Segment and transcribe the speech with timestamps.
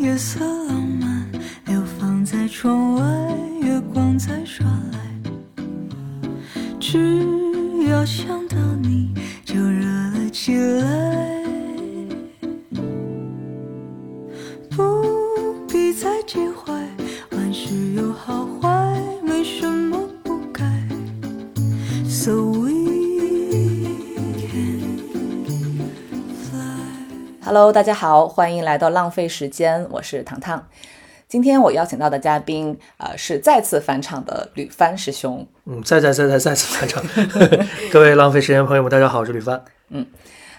[0.00, 1.26] 夜色浪漫，
[1.66, 3.02] 流放在窗外，
[3.62, 4.98] 月光在耍赖。
[6.78, 7.26] 只
[7.88, 9.14] 要想到你，
[9.44, 11.35] 就热了起来。
[27.56, 30.68] Hello，大家好，欢迎来到浪费时间，我是糖糖。
[31.26, 35.48] 今天我邀请到的嘉宾，呃，是再次返场的吕帆师兄。
[35.64, 37.02] 嗯，再再再再再次返场，
[37.90, 39.64] 各位浪费时间朋友们，大家好，我是吕帆。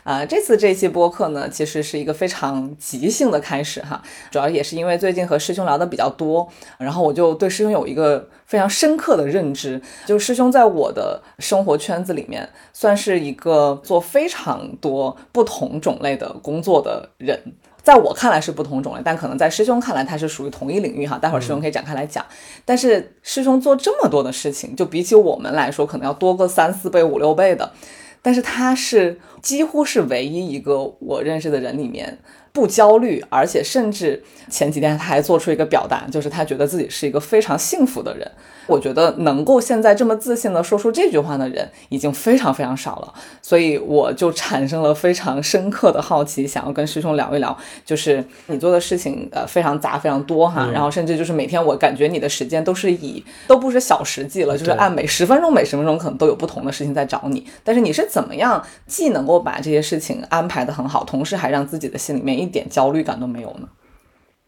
[0.07, 6.47] 啊、这次这期播客呢，其实是一个非常即兴的开始哈，主要也是因为最近和师兄聊的比较多，
[6.77, 17.37] 然后我就对师兄有一个非常深刻的认知，就是师兄在我的生活圈子里面，算是一个做非常多不同种类的工作的人。
[17.83, 21.17] 在我看来是不同种类，但可能在师兄看来，他是属于同一领域哈。
[21.17, 22.25] 待会儿师兄可以展开来讲。
[22.63, 27.73] 但是师兄做这么多的事情，就比起我们来说，可能要多个三四倍、五六倍的。
[28.21, 32.17] 但是他是几乎是唯一一个我认识的人里面
[32.51, 38.29] 不焦虑，而且甚至前几天他还做出一个表达，就是他觉得自己是一个非常幸福的人。
[38.67, 63.67] 我觉得能够现在这么自信的说出这句话的人已经非常非常少了，所以我就产生了非常深刻的好奇，想要跟师兄聊一聊，就是你做的事情呃非常杂非常多哈，然后甚至就是每天我感觉你的时间都是以都不是小时计了，就是按每十分钟每十分钟可能都有不同的事情在找你，但是你是怎么样既能够把这些事情安排的很好，同时还让自己的心里面一点焦虑感都没有呢？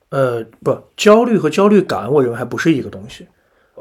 [0.10, 3.28] 呃，不，焦虑和焦虑感，我认为还不是一个东西。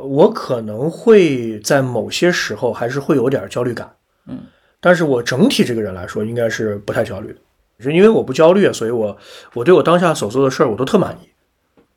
[0.01, 3.91] 我可能会在某些时候还是会有点焦虑感，
[4.27, 4.39] 嗯，
[4.81, 7.39] 但是我整体这个人来说，应该是不太焦虑的。
[7.81, 9.17] 是因为我不焦虑，所以我
[9.55, 11.29] 我对我当下所做的事儿我都特满意。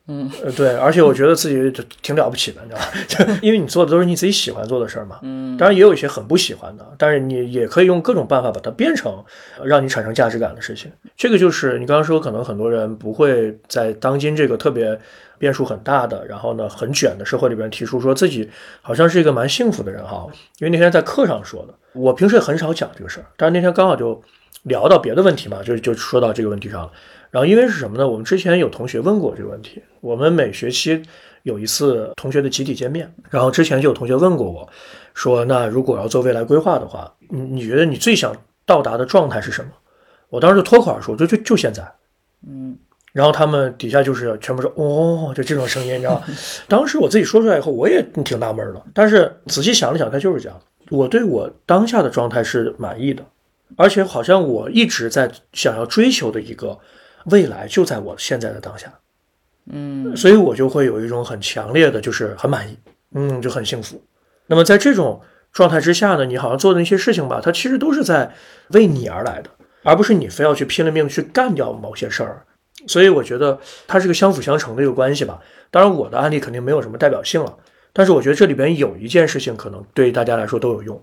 [0.08, 2.90] 嗯，呃，对，而且我觉得自己就挺了不起的，你知道吧？
[3.06, 5.20] 就因为你做的都是你自己喜欢做的事儿嘛。
[5.22, 9.12] 嗯，当然也有一些很不喜欢的，但是你也可以用各种办法把它变成
[9.58, 10.90] 呃让你产生价值感的事情。
[11.16, 14.98] 这个就是你刚刚说，可能很多人不会在当今这个特别
[15.38, 18.50] 变数很大的，然后呢很卷的社会里边提出说自己
[18.80, 20.26] 好像是一个蛮幸福的人哈。
[20.58, 24.20] 因为那天在课上说的，我平时也很少讲这个事儿，但是那天刚好就
[24.62, 26.92] 聊到别的问题嘛，就就说到这个问题上了。
[27.30, 28.06] 然后因为是什么呢？
[28.08, 31.02] 我们之前有同学问过这个问题，我们每学期
[31.44, 34.68] 有一次同学的集体见面，然后之前就有同学问过我，
[35.14, 38.36] 说那如果要做未来规划的话，你你觉得你最想
[38.66, 39.70] 到达的状态是什么？
[40.28, 41.82] 我当时就脱口而出，就就就现在。
[42.46, 42.76] 嗯，
[43.12, 46.24] 然后他们底下就是全部说哦，就这种声音，你知道吗？
[46.68, 48.82] 当时我自己说出来以后，我也挺纳闷的。
[48.92, 50.60] 但是仔细想了想，他就是这样。
[50.90, 53.24] 我对我当下的状态是满意的，
[53.76, 56.78] 而且好像我一直在想要追求的一个
[57.26, 58.92] 未来就在我现在的当下。
[59.70, 62.76] 嗯，所以我就会有一种很强烈的，就是很满意，
[63.14, 64.02] 嗯，就很幸福。
[64.46, 65.20] 那么在这种
[65.52, 68.34] 状态之下呢，你好像做的那些事情吧，它其实都是在
[68.70, 69.50] 为你而来的，
[69.84, 72.44] 而不是你非要去拼了命去干掉某些事儿。
[72.88, 75.40] 所以我觉得它是个相辅相成的一个关系吧。
[75.70, 77.56] 当然，我的案例肯定没有什么代表性了，
[77.92, 81.00] 但是我觉得这里边有一件事情可能对大家来说都有用，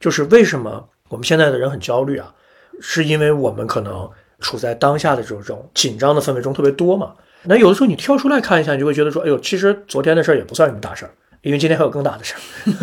[0.00, 2.32] 就是为什么我们现在的人很焦虑啊，
[2.80, 7.12] 是因为我们可能处在当下的这种紧张的氛围中特别多嘛。
[7.42, 11.10] 那有的时候你跳出来看一下，你就会觉得说，哎呦，其实昨天的事儿也不算什么大事儿，
[11.42, 12.38] 因为今天还有更大的事儿。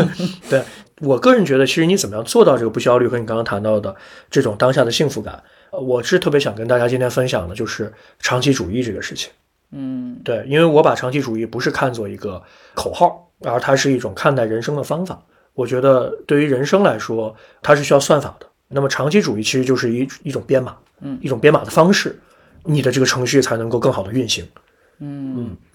[0.49, 0.61] 对
[1.01, 3.95] 我个人觉得，其实你怎么样做到这个不焦虑和你刚刚谈到的
[4.29, 9.31] 这种当下的幸福感，呃我是特别想跟大家今天分享的，就是长期主义这个事情。
[9.71, 12.41] 嗯，对，因为我把长期主义不是看作一个
[12.73, 15.21] 口号，而它是一种看待人生的方法。
[15.57, 18.45] 我觉得对于人生来说，它是需要算法的。
[18.67, 22.19] 那么长期主义其实就是一一种编码，嗯一种编码的方式，
[22.63, 24.45] 你的这个程序才能够更好的运行。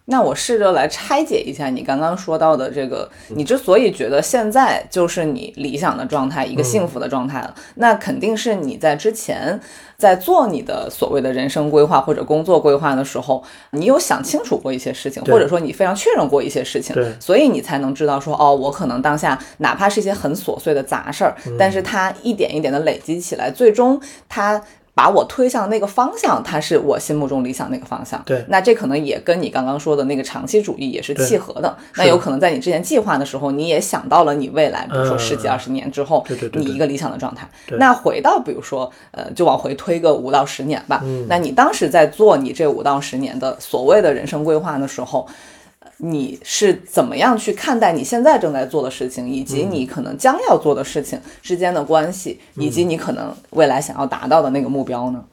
[0.06, 9.60] 那我试着来拆解一下你刚刚说到的这个，你之所以觉得现在就是你理想的状态，一个幸福的状态了，那肯定是你在之前
[9.96, 21.56] 在做你的所谓的人生规划或者工作规划的时候，你有想清楚过一些事情，或者说你非常确认过一些事情，所以你才能知道说，哦，我可能当下哪怕是一些很琐碎的杂事儿，嗯。
[21.56, 24.60] 但是它一点一点的累积起来，最终它。
[24.94, 28.22] 把我推向那个方向，它是我心目中理想那个方向。
[28.26, 31.76] 对那这可能也跟你刚刚说的那个长期主义也是契合的。
[31.96, 37.48] 那有可能在你之前计划的时候，你也想到了你未来，比如说嗯十几二十年之后，对对对对你一个理想的状态。
[37.66, 41.00] 对那回到比如说，呃，就往回推个五到十年吧。
[41.04, 45.61] 嗯那你当时在做你这五到十年的所谓的人生规划的时候，呃
[46.04, 55.24] 你是怎么样去看待你现在正在做的事情，以及你可能将要做的事情之间的关系，以及你可能未来想要达到的那个目标呢？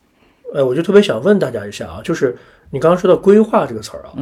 [0.54, 2.38] 呃，我就特别想问大家一下啊，就是
[2.69, 4.13] 你刚刚说到规划这个词儿啊，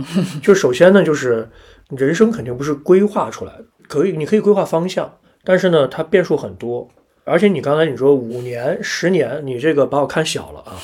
[0.42, 1.50] 就首先呢，就是
[1.90, 5.12] 人生肯定不是规划出来的，可以你可以规划方向，
[5.44, 6.88] 但是呢，它变数很多。
[7.26, 10.80] 而且你刚才你说五年、十年，你这个把我看小了啊！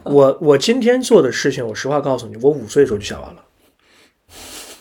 [0.04, 3.42] 我我今天做的事情，我实话告诉你，我五岁的时候就想完了。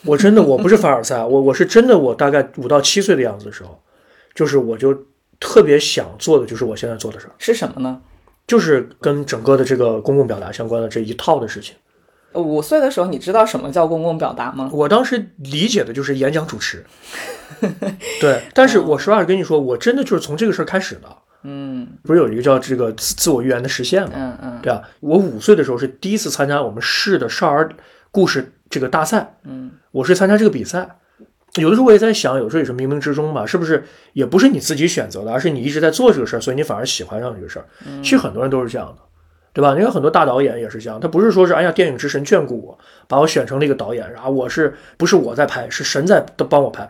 [0.08, 3.80] 我真的我不是凡尔赛，我我是真的，我大概五到七岁的样子的时候，
[4.34, 5.06] 就是我就
[5.40, 8.02] 特别想做的，就是我现在做的事儿，是什么呢？
[8.48, 11.76] 就是跟整个的这个公共表达相关的这一套的事情。
[12.34, 14.70] 五岁的时候，你知道什么叫公共表达吗？
[14.72, 16.86] 我当时理解的就是演讲主持。
[18.22, 21.18] 对，但是我实话跟你说，我真的就是从这个事儿开始的。
[21.44, 24.12] 嗯不是有一个叫这个自自我预言的实现吗？
[24.14, 27.70] 嗯嗯对啊，我五岁的时候是第一次参加我们市的少儿
[28.12, 30.98] 故事这个大赛，嗯，我是参加这个比赛。
[31.56, 33.84] 有的时候我也在想，有时候也是冥冥之中吧，是不是
[34.14, 37.66] 也不是你自己选择的，而是你一直在做这个事儿，所以你反而喜欢上这个事儿。
[38.04, 39.02] 其实很多人都是这样的，
[39.54, 39.74] 对吧？
[39.74, 42.78] 你看很多大导演也是这样，他不是说是哎呀电影之神眷顾我，
[43.08, 46.88] 把我选成了一个导演，然后我是不是我在拍，是神在帮我拍，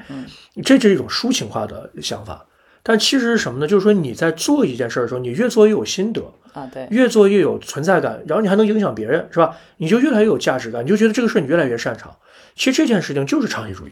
[0.63, 2.45] 这是一种抒情化的想法。
[2.89, 3.67] 但其实是什么呢？
[3.67, 6.21] 就是说你在做一件事儿的时候，你越做越有心得，
[6.53, 9.57] 啊，对，越做越有存在感，然后你还能影响别人，是吧？
[9.75, 12.15] 你就越来越有价值感，你就觉得这个事儿你越来越擅长。
[12.55, 13.91] 其实这件事情就是长期主义。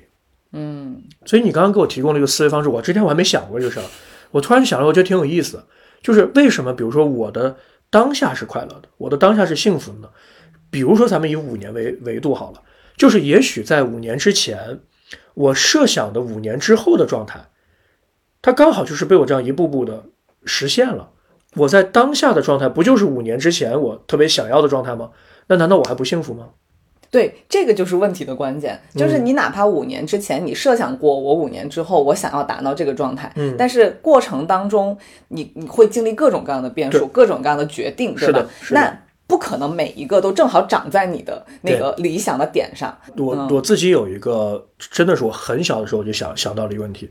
[0.54, 3.86] 嗯所以你刚刚给我提供了一个思维方式，我之前我还没想过这个事儿，
[4.32, 5.66] 我突然想了，我觉得挺有意思的，
[6.02, 7.58] 就是为什么，比如说我的
[7.90, 10.08] 当下是快乐的，我的当下是幸福的呢？
[10.70, 12.62] 比如说咱们以五年为维度好了，
[12.96, 14.80] 就是也许在五年之前，
[15.34, 17.46] 我设想的五年之后的状态，
[18.46, 20.04] 它刚好就是被我这样一步步的
[20.46, 21.10] 实现了。
[21.56, 25.10] 我在当下的状态，不就是五年之前我特别想要的状态吗？
[25.48, 26.50] 那难道我还不幸福吗？
[27.10, 34.96] 对，这个就是问题的关键，就是嗯你哪怕五年之前你设想过，我五年之后我想要达到这个状态，嗯但是过程当中
[35.30, 38.96] 你你会经历各种各样的变数，各种各样的决定，对吧那
[39.26, 42.96] 不可能每一个都正好长在你的那个理想的点上。
[43.18, 47.10] 我嗯我自己有一个，真的是我很小的时候就想想到了一个问题，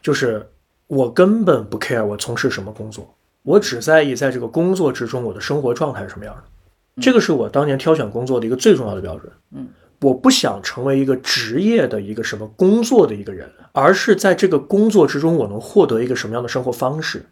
[0.00, 0.48] 就是
[0.86, 7.02] 我根本不 care 我从事什么工作，我只在意在这个工作之中我的生活状态是什么样的。
[7.02, 9.30] 这个是我当年挑选工作的一个最重要的标准。
[9.52, 9.68] 嗯，
[10.00, 17.26] 我不想成为一个职业的一个什么工作的一个人，而是在这个工作之中我能获得一个什么样的生活方式。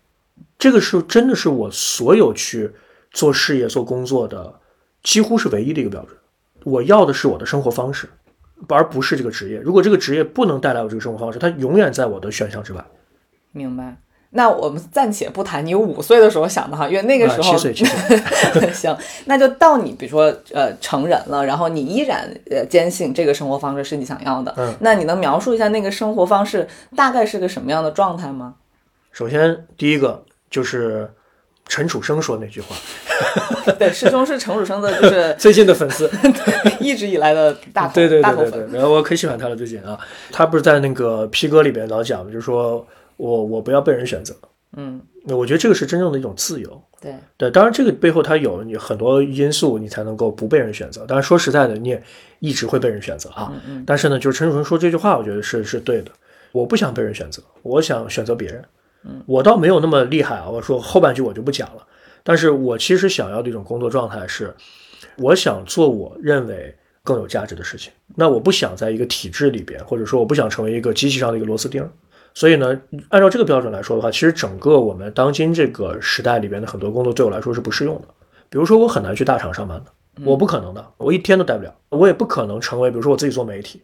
[0.58, 2.70] 这个是真的是我所有去
[3.12, 4.54] 做事业、做工作的
[5.02, 6.16] 几乎是唯一的一个标准。
[6.64, 8.08] 我要的是我的生活方式，
[8.68, 9.58] 而不是这个职业。
[9.60, 12.84] 如果这个职业不能带来我这个生活方式，它永远在我的选项之外。
[13.54, 13.96] 明白。
[14.36, 18.20] 那我们暂且不谈你五岁的时候想的哈，因为那个时候、啊七岁七岁。
[18.74, 18.94] 行，
[19.26, 24.74] 那就到你比如说呃成人了，然后你依然呃坚信这个生活方式是你想要的，嗯。
[24.80, 26.66] 那你能描述一下那个生活方式
[26.96, 28.56] 大概是个什么样的状态吗？
[29.12, 31.08] 首先，第一个就是
[31.68, 32.74] 陈楚生说那句话，
[33.78, 36.10] 对，师兄是陈楚生的，就是 最近的粉丝，
[36.80, 39.96] 一直以来的大头对对对对对，然后我可喜欢他了最近啊，
[40.32, 42.84] 他不是在那个 P 哥里边老讲，就是说
[43.16, 44.34] 我我不要被人选择，
[44.76, 46.82] 嗯，那我觉得这个是真正的一种自由。
[47.00, 51.04] 对，对，当然这个背后它有你很多因素，你才能够不被人选择。
[51.06, 52.02] 当然说实在的，你也
[52.38, 53.52] 一直会被人选择啊。
[53.52, 56.10] 嗯嗯但是呢，就是陈楚生说这句话，我觉得是是对的。
[56.50, 58.64] 我不想被人选择，我想选择别人。
[59.04, 60.48] 嗯，我倒没有那么厉害啊。
[60.48, 61.86] 我说后半句我就不讲了。
[62.22, 64.54] 但是我其实想要的一种工作状态是，
[65.18, 67.92] 我想做我认为更有价值的事情。
[68.16, 71.90] 那我不想在一个体制里边，或者说我不想成为一个机器上的一个螺丝钉儿。
[72.34, 78.08] 所以呢，按照这个标准来说的话，其实整个我们当今这个时代里边的很多工作对我来说是不适用的。
[78.50, 79.92] 比如说，我很难去大厂上班的，
[80.24, 81.74] 我不可能的，我一天都待不了。
[81.90, 83.82] 我也不可能成为，比如说我自己做媒体，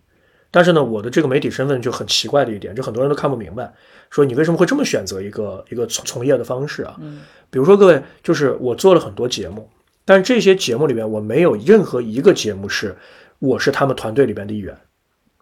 [0.50, 3.72] 但是呢，我的这个媒体身份就很奇怪的一点，就很多人都看不明白，
[4.10, 6.96] 说你为什么会这么选择一个一个从从业的方式啊？
[7.00, 9.68] 嗯比如说各位，就是我做了很多节目，
[10.04, 12.96] 但是这些节目里边我没有任何一个节目是
[13.40, 14.76] 我是他们团队里边的一员，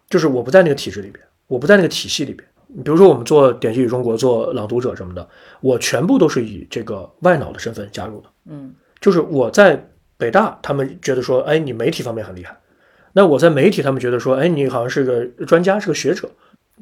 [0.09, 2.48] 就是我不在那个体制里边，我不在那个体系里边。
[2.83, 5.27] 比如说我们做《典籍与中国》、做《朗读者》什么的，
[5.61, 8.29] 我全部都是以这个外脑的身份加入的。
[8.45, 12.53] 嗯就是我在北大，他们觉得说，哎，你媒体方面很厉害；
[13.13, 16.29] 那我在媒体，他们觉得说，哎，你好像是个专家，是个学者。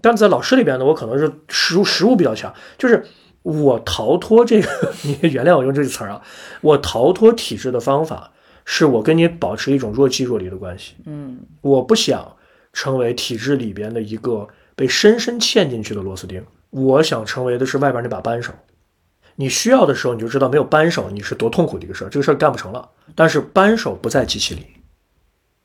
[0.01, 3.06] 但在老师里边呢，我可能是实务实务比较强，就是
[3.44, 4.67] 我逃脱这个，
[5.03, 6.22] 你原谅我用这个词儿啊，
[6.62, 8.32] 我逃脱体制的方法
[8.65, 10.96] 是我跟你保持一种若即若离的关系。
[11.06, 12.36] 嗯我不想
[12.74, 14.48] 成为体制里边的一个
[14.78, 18.54] 被深深嵌进去的螺丝钉，我想成为的是外边那把扳手。
[19.36, 22.88] 你需要的时候，你就知道没有扳手你是多痛苦的一个事儿，这个事儿干不成了。
[23.16, 24.68] 但是扳手不在机器里，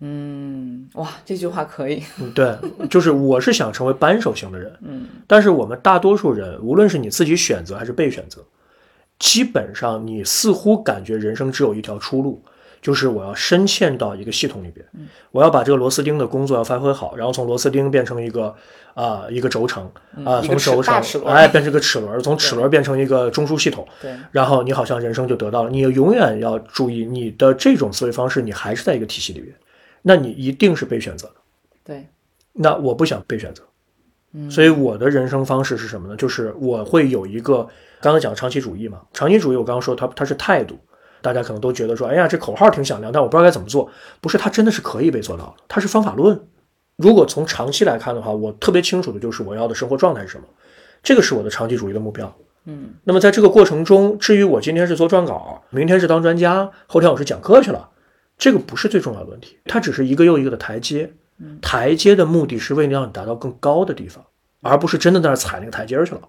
[0.01, 2.57] 嗯，哇，这句话可以，嗯，对，
[2.89, 8.43] 就是我是想成为扳手型的人，嗯但是我们大多数人，无论是你自己选择还是被选择，
[9.19, 12.43] 基本上你似乎感觉人生只有一条出路，
[12.83, 14.85] 就是我要深嵌到一个系统里边，
[15.31, 18.55] 我要把这个螺丝钉的工作要发挥好，然后从螺丝钉变成一个
[18.95, 19.91] 啊、一个轴承
[20.25, 20.95] 啊、从轴承
[21.25, 25.71] 哎变成个齿轮，从齿轮变成一个中枢系统，对然后你好像人生就得到了。
[25.71, 29.55] 你永远要注意你的这种思维方式，你还是在一个体系里面，
[30.03, 31.35] 那你一定是被选择的。
[31.85, 32.07] 对，
[32.53, 33.63] 那我不想被选择，
[34.35, 36.17] 嗯所以我的人生方式是什么呢？
[36.17, 37.67] 就是我会有一个
[38.01, 40.79] 刚才讲长期主义嘛，长期主义我刚刚说它它是态度，
[41.23, 43.91] 大家可能都觉得说，哎呀这口号挺响亮，但我不知道该怎么做。
[44.21, 46.39] 不是，它真的是可以被做到的，它是方法论。
[47.03, 50.45] 如果从长期来看的话，我特别清楚的就是我要的生活状态是什么，
[51.03, 52.33] 这个是我的长期主义的目标。
[52.65, 57.89] 嗯，那么在这个过程中，至于我今天是做撰稿，明天是当专家，后天我是讲课去了，
[58.39, 61.13] 这个不是最重要的问题，它只是一个又一个的台阶。
[61.61, 64.25] 台阶的目的是为了让你达到更高的地方，
[64.61, 66.21] 而不是真的在那踩那个台阶去了。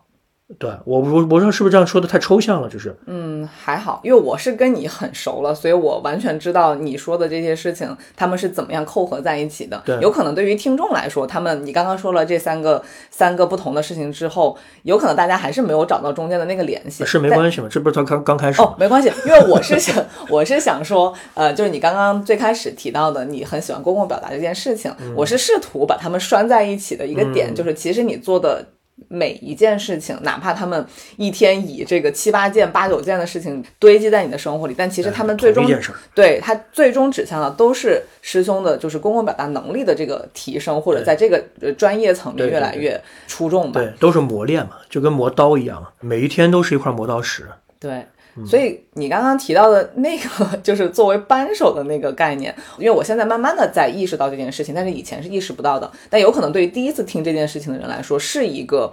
[0.60, 9.82] 对我我我不知道是不是这样说的太抽象了，就是嗯，还好，因为我是跟你很熟了，所以我完全知道你说的这些事情，他们是怎么样扣合在一起的。
[9.86, 17.06] 对有可能对于听众来说，他们你刚刚说了这三个三个不同的事情之后，有可能大家还是没有找到中间的那个联系。
[17.06, 18.62] 是没关系嘛，这不是他刚刚开始，？
[18.62, 19.96] 哦没关系，因为我是想，
[20.30, 28.66] 我是想说，呃，就是你刚刚最开始提到的，你很喜欢公共表达这件事情，嗯我是试图把它们拴在一起的一个点，就是其实你做的。
[29.08, 30.86] 每一件事情，哪怕他们
[31.18, 35.68] 一天以这个七八件、八九件的事情堆积在你的生活里，但其实他们最终
[36.14, 43.82] 对它最终指向的都是师兄的，就是公共表达能力的这个提升，或者在这个呃专业层面越来越出众吧。
[43.82, 47.48] 对，都是磨练嘛，就跟磨刀一样，每一天都是一块磨刀石。
[47.80, 48.08] 对，嗯
[48.46, 55.92] 所以你刚刚提到的那个，就是作为扳手的那个概念，因为我现在慢慢的在意识到这件事情，但是以前是意识不到的。
[56.10, 58.92] 但有可能对于第一次听这件事情的人来说，是一个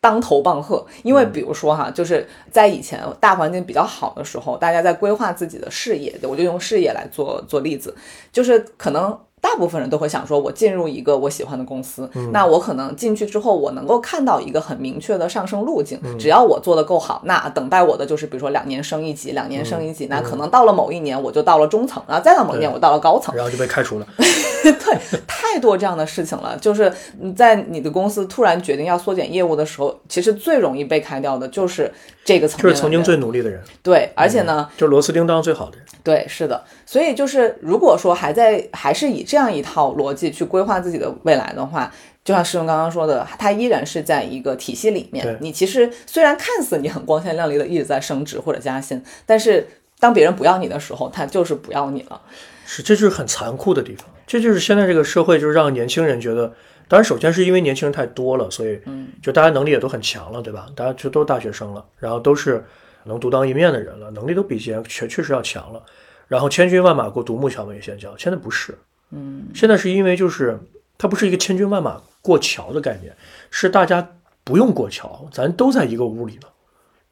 [0.00, 0.86] 当头棒喝。
[1.02, 7.94] 因为比如说哈，就是在以前大环境比较好的时候，大家在规划自己的事业，我就用事业来做做例子，
[8.30, 9.18] 就是可能。
[9.42, 16.00] 大部分人都会想说，我进入一个我喜欢的公司，那我可能进去之后，我能够看到一个很明确的上升路径。
[16.16, 23.34] 只要我做得够好，那等待我的就是，比如说两年升一级，两年升一级，那可能到了某一年我就到了中层，然后再到某一年我到了高层。
[23.34, 24.06] 然后就被开除了。
[24.62, 26.56] 对，太多这样的事情了。
[26.58, 31.92] 就是你在你的公司突然决定要缩减业务的时候，其实最容易被开掉的就是
[32.24, 32.62] 这个层面。
[32.62, 35.86] 就是曾经最努力的人，对，而且呢，就是螺丝钉当最好的人。
[36.02, 41.92] 对，是的，所以就是如果说还在还是以这样一套逻辑去规划自己的未来的话，
[42.24, 45.36] 就像师兄刚刚说的，他依然是在一个体系里面。
[45.40, 49.66] 你其实虽然看似你很光鲜亮丽的一直在升职或者加薪，但是
[50.00, 52.20] 当别人不要你的时候，他就是不要你了。
[52.66, 54.06] 是，这就是很残酷的地方。
[54.26, 56.52] 这就是现在这个社会，就是让年轻人觉得，
[56.92, 58.78] 当然首先是因为年轻人太多了，所以
[59.22, 60.66] 就大家能力也都很强了，对吧？
[60.76, 62.62] 大家就都是大学生了，然后都是
[63.04, 65.82] 能独当一面的人了，能力都比以前确确实要强了。
[66.28, 68.76] 然后千军万马过独木桥，没先叫，现在不是，
[69.10, 70.60] 嗯，现在是因为就是
[70.98, 73.16] 它不是一个千军万马过桥的概念，
[73.50, 74.06] 是大家
[74.44, 76.48] 不用过桥，咱都在一个屋里呢。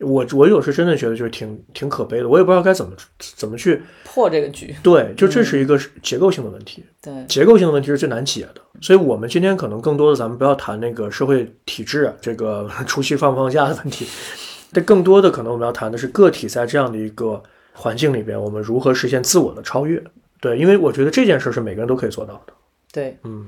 [0.01, 8.61] 我我有时真的觉得就是挺挺可悲的，我也不知道该怎么怎么去破这个局，对，就这是一个结构性的问题，对，结构性的问题是最难解的。
[8.81, 14.07] 所以，我们今天可能更多的，咱们不要谈那个社会体制啊，这个 除夕放不放假的问题，
[14.73, 17.43] 但更多的可能我们要谈的是个体在这样的一个
[17.73, 20.03] 环境里边，我们如何实现自我的超越。
[20.41, 22.53] 对，因为我觉得这件事是每个人都可以做到的。
[22.91, 23.47] 对，嗯，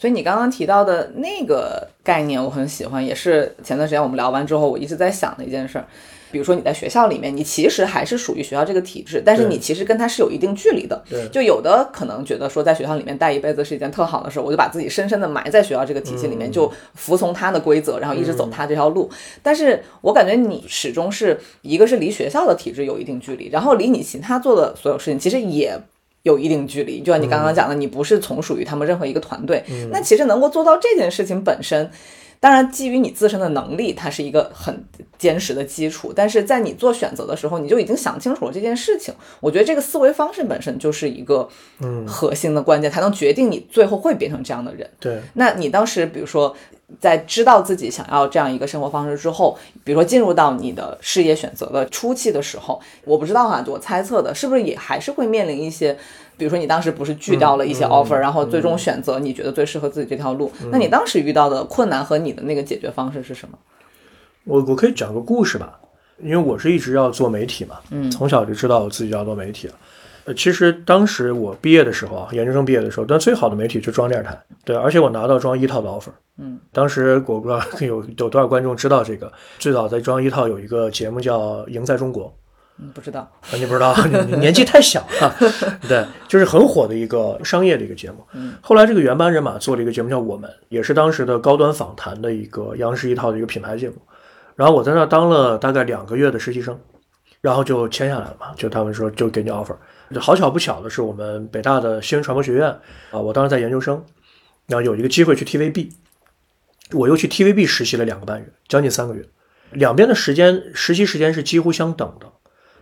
[0.00, 5.84] 所以你刚刚提到的那个概念，我很喜欢，也是前段时间我们聊完之后，我一直在想的一件事儿。
[6.32, 11.04] 比如说你在学校里面，你其实还是属于学校这个体制，但是你其实跟他是有一定距离的。
[11.10, 19.10] 对就有的可能觉得说在学校里面待一辈子是一件特好的事儿，我就把自己深深的埋在学校这个体系里面，就服从他的规则，然后一直走他这条路。
[19.42, 25.78] 但是我感觉你始终是一个是离学校的体制有一定距离，然后离你其他做的所有事情其实也。
[26.22, 31.90] 有一定距离，就像你刚刚讲的，你不是从属于他们任何一个团队，那其实能够做到这件事情本身，
[32.40, 34.82] 当然基于你自身的能力，它是一个很
[35.18, 36.10] 坚实的基础。
[36.10, 39.14] 但是在你做选择的时候，你就已经想清楚了这件事情。
[39.40, 41.46] 我觉得这个思维方式本身就是一个
[41.80, 44.88] 嗯核心的关键，才能决定你最后会变成这样的人。
[44.98, 46.56] 对，那你当时，比如说，
[46.98, 55.94] 在知道自己想要这样一个生活方式之后，比如说进入到你的事业选择的初期的时候，我不知道哈，我猜测的是不是也还是会面临一些，
[56.40, 63.58] 比如说你当时不是拒掉了一些 offer，、然后最终选择你觉得最适合自己这条路，那你当时遇到的困难和你的那个解决方式是什么？
[64.44, 65.78] 我我可以讲个故事吧，
[66.22, 69.74] 因为我是一直要做媒体嘛，嗯从小就知道我自己要做媒体了。
[70.24, 76.12] 呃，其实当时我毕业的时候啊，研究生毕业的时候，但最好的媒体就装电视台，对，而且我拿到装一套的 offer。
[76.38, 82.26] 嗯，当时我不知道有有多少观众知道这个，最早在装一套有一个节目叫《赢在中国》。
[82.82, 85.36] 嗯，不知道，啊，你不知道，你年纪太小了。
[85.86, 88.26] 对，就是很火的一个商业的一个节目。
[88.32, 93.96] 嗯，后来这个原班人马做了一个节目叫《我们》，也是当时的高端访谈的一个央视一套的一个品牌节目。
[94.56, 96.78] 然后我在那当了大概两个月的实习生，
[97.40, 99.76] 然后就签下来了嘛，就他们说就给你 offer。
[100.18, 102.68] 好巧不巧的是，我们北大的新闻传播学院
[103.10, 104.02] 啊，我当时在研究生，
[104.66, 105.90] 然后有一个机会去 TVB，
[106.92, 109.24] 我又去 TVB 实习了两个半月，将近三个月，
[109.70, 112.26] 两边的时间实习时间是几乎相等的。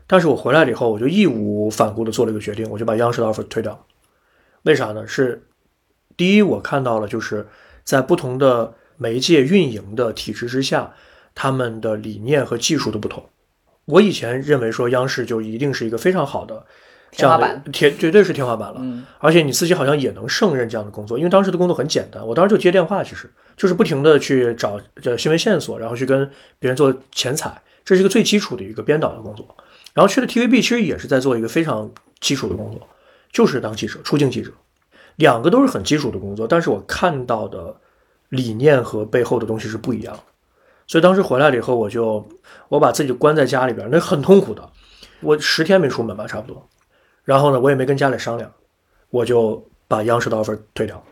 [0.09, 3.87] 但是我回来了以后，我就义无反顾地做了一个决定，我就把央视的 offer 推掉。
[4.63, 5.07] 为啥呢？
[5.07, 5.45] 是
[6.17, 7.47] 第一，我看到了就是
[7.85, 10.95] 在不同的媒介运营的体制之下，
[11.35, 13.29] 他们的理念和技术的不同。
[13.85, 16.67] 我以前认为说央视就一定是一个非常好的
[17.11, 18.79] 天花板天，绝对是天花板了。
[18.81, 29.57] 嗯，而且你自己好像也能胜任这样的工作，因为当时的工作很简单，我当时就接电话，其实就是不停的去找这新闻线索，然后去跟别人做前采，这是一个最基础的一个编导的工作。
[29.95, 31.91] 然后去了 TVB，其实也是在做一个非常
[32.21, 32.87] 基础的工作，
[33.33, 34.53] 就是当记者、出镜记者，
[35.17, 36.47] 两个都是很基础的工作。
[36.47, 37.75] 但是我看到的
[38.29, 40.23] 理念和背后的东西是不一样的。
[40.87, 42.29] 所以当时回来了以后，我就
[42.69, 44.71] 我把自己关在家里边，那很痛苦的，
[45.21, 46.69] 我十天没出门吧，差不多。
[47.25, 48.53] 然后呢，我也没跟家里商量，
[49.11, 51.03] 我就把央视的 offer 退掉。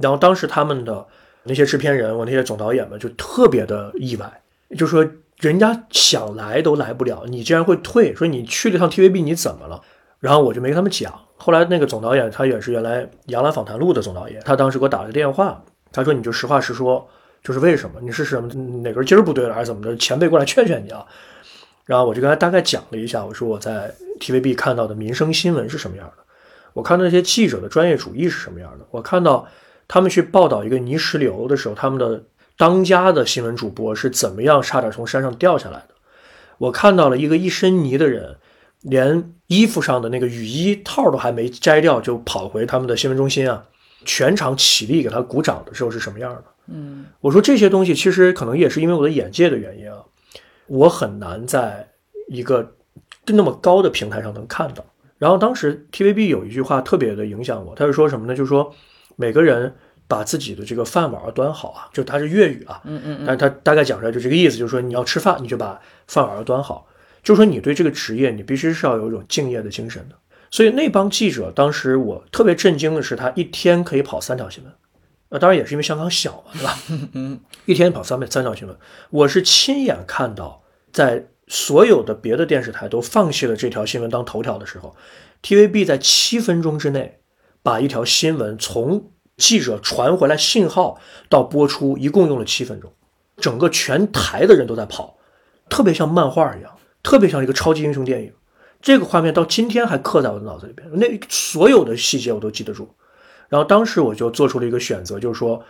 [0.00, 1.06] 然后当时他们的
[1.44, 4.42] 那些制片人，我那些总导演们就特别的意外，
[4.76, 5.06] 就说。
[5.48, 8.14] 人家想来都来不了，你竟然会退？
[8.14, 9.80] 说你去了趟 TVB，你怎么了？
[10.20, 11.12] 然后我就没跟他们讲。
[11.36, 17.06] 后来那个总导演，他也是原来《杨澜访谈录》的总导演，他当时给我打了个电话，他说：“你就实话实说，
[17.42, 18.00] 就是为什么？
[18.00, 19.94] 你是什么哪根筋儿不对了，还是怎么的？
[19.96, 21.04] 前辈过来劝劝你啊。”
[21.84, 26.22] 然后我就跟他大概讲了一下，我说我在 TVB 看到的民生新闻是什么样的，
[26.72, 29.46] 我看到那些记者的专业主义是什么样的，我看到
[29.86, 32.22] 他们去报道一个泥石流的时候，他们的。
[32.56, 35.88] 当家的新闻主播是怎么样差点从山上掉下来的？
[36.58, 38.36] 我看到了一个一身泥的人，
[38.82, 43.64] 连衣服上的那个雨衣套都还没摘掉，就跑回他们的新闻中心啊！
[44.04, 46.44] 全场起立给他鼓掌的时候是什么样的？
[46.68, 49.98] 嗯，我说这些东西其实可能也是因为我的眼界的原因啊，
[50.68, 51.88] 我很难在
[52.28, 52.76] 一个
[53.26, 54.84] 那么高的平台上能看到。
[55.18, 58.36] 然后当时 TVB 有一句话特别的影响我，他是说什么呢？
[58.36, 58.72] 就是说
[59.16, 59.74] 每个人。
[60.06, 66.86] 把自己的这个饭碗要端好啊，就它是粤语啊，嗯嗯嗯，但是它大概讲出来就这个意思，就是说你要吃饭，你就把饭碗要端好，
[67.22, 70.16] 就是说你对这个职业，你必须是要有一种敬业的精神的。
[70.50, 74.72] 所以那帮记者当时我特别震惊的是，他一天可以跑三条新闻，
[75.30, 76.78] 呃，当然也是因为香港小嘛，对吧？
[77.14, 78.76] 嗯， 一天跑三百三条新闻，
[79.10, 80.62] 我是亲眼看到，
[80.92, 84.94] 在所有的别的电视台都放弃了这条新闻当头条的时候
[85.42, 87.18] ，TVB 在七分钟之内
[87.62, 92.92] 把一条新闻从记者传回来信号到播出，一共用了七分钟，
[93.36, 95.16] 整个全台的人都在跑，
[95.68, 96.70] 特别像漫画一样，
[97.02, 98.32] 特别像一个超级英雄电影。
[98.80, 102.94] 这个画面到今天还刻在我的脑子里边，那所有的细节我都记得住。
[103.48, 105.64] 然后当时我就做出了一个选择，就是说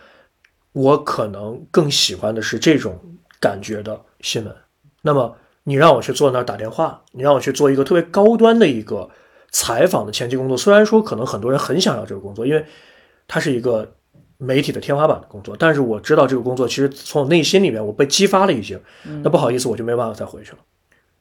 [0.73, 2.99] 我可能更喜欢的是这种
[3.39, 4.55] 感觉的新闻。
[5.01, 9.09] 那么你让我去坐那儿打电话，你让我去做一个特别高端的一个
[9.49, 12.63] 采访的前期工作，虽然说可能很多人很想要这个工作，因为。
[13.27, 13.93] 它是一个
[14.37, 18.79] 媒体的天花板的工作，但是我知道这个工作其实从我内心里面我被激发了已经，
[19.23, 20.57] 那不好意思我就没办法再回去了。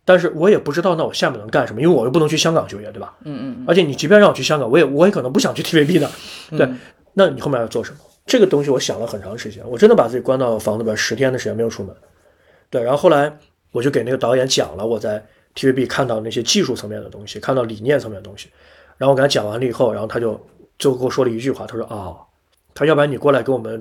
[0.04, 3.16] 但是我也不知道那我下面能干什么，因为我又不能去香港就业，对吧？
[3.24, 3.64] 嗯嗯。
[3.66, 6.10] 而且你即便让我去香港，我也我也可能不想去 TVB 的。
[6.50, 6.68] 对，
[7.14, 7.98] 那你后面要做什么？
[8.26, 11.94] 这个东西我想了很长时间，我真的把自己关到房子里边十天的时间没有出门。
[12.68, 13.38] 对，然后后来
[13.70, 18.50] 我就给那个导演讲了我在 TVB 看到那些技术层面的东西，看到理念层面的东西，
[18.98, 20.38] 然后我给他讲完了以后，然后他就。
[20.84, 22.12] 就跟我说了一句话，他说啊，
[22.74, 23.80] 他要不然你过来给我们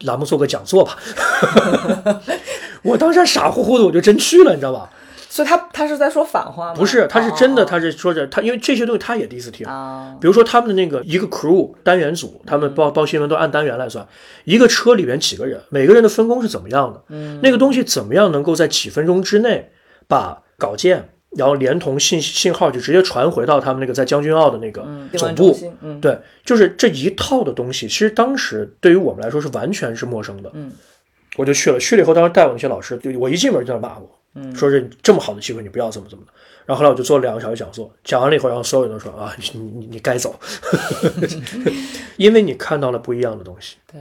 [0.00, 0.96] 栏目做个讲座吧。
[2.82, 4.90] 我当时傻乎乎的，我就真去了，你知道吧？
[5.28, 6.74] 所以他他是在说反话吗？
[6.74, 10.16] 不是，他是真的，他是说着他，因为这些东西他也第一次听啊。
[10.20, 14.04] 比如说他们的那个一个 crew 单元组，他们报报新闻都按单元来算，
[14.44, 17.04] 一个车里面几个人，每个人的分工是怎么样的？
[17.10, 19.70] 嗯，那个东西怎么样能够在几分钟之内
[20.08, 21.10] 把稿件。
[21.36, 24.84] 然后连同信信号就直接传回到他们那个在将军澳的那个
[25.16, 30.72] 总部，嗯，对，就是这一套的东西，其实当时对于我们来说是完全是陌生的，嗯，
[31.36, 36.32] 我就去了，去了以后，当时带我那些老师，就我一进门就在骂我，嗯，说是这么好的机会你不要怎么怎么的，
[36.66, 40.34] 然后后来我就做了两个小时讲座，讲完了以后，然后所有人都说啊，你你你该走，
[42.18, 44.00] 因为你看到了不一样的东西，对，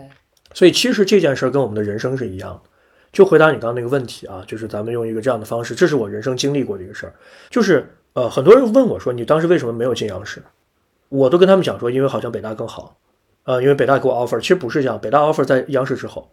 [0.55, 2.69] 所以其实这件事跟我们的人生是一样的。
[3.11, 7.13] 就回答你刚刚那个问题啊，就是咱们用一个这样的方式，这是我人生经历过的一个事儿，
[7.49, 10.41] 就是呃，很多人问我说，你当时为什么没有进央视？
[11.09, 12.97] 我都跟他们讲说，因为好像北大更好，
[13.43, 16.31] 呃，因为北大给我 offer，其实不是这样，北大 offer 在央视之后，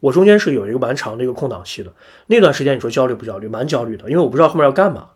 [0.00, 1.92] 我中间是有一个蛮长的一个空档期的，
[2.26, 3.46] 那段时间你说焦虑不焦虑？
[3.46, 5.10] 蛮焦虑的，因为我不知道后面要干嘛，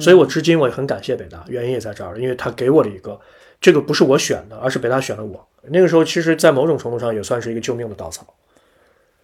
[0.00, 3.20] 所以我至今我也很感谢北大，原因也在这儿，因为他给我了一个，
[3.60, 5.46] 这个不是我选的，而是北大选了我。
[5.64, 8.26] 那个时候，其实，在某种程度上也算是一个救命的稻草。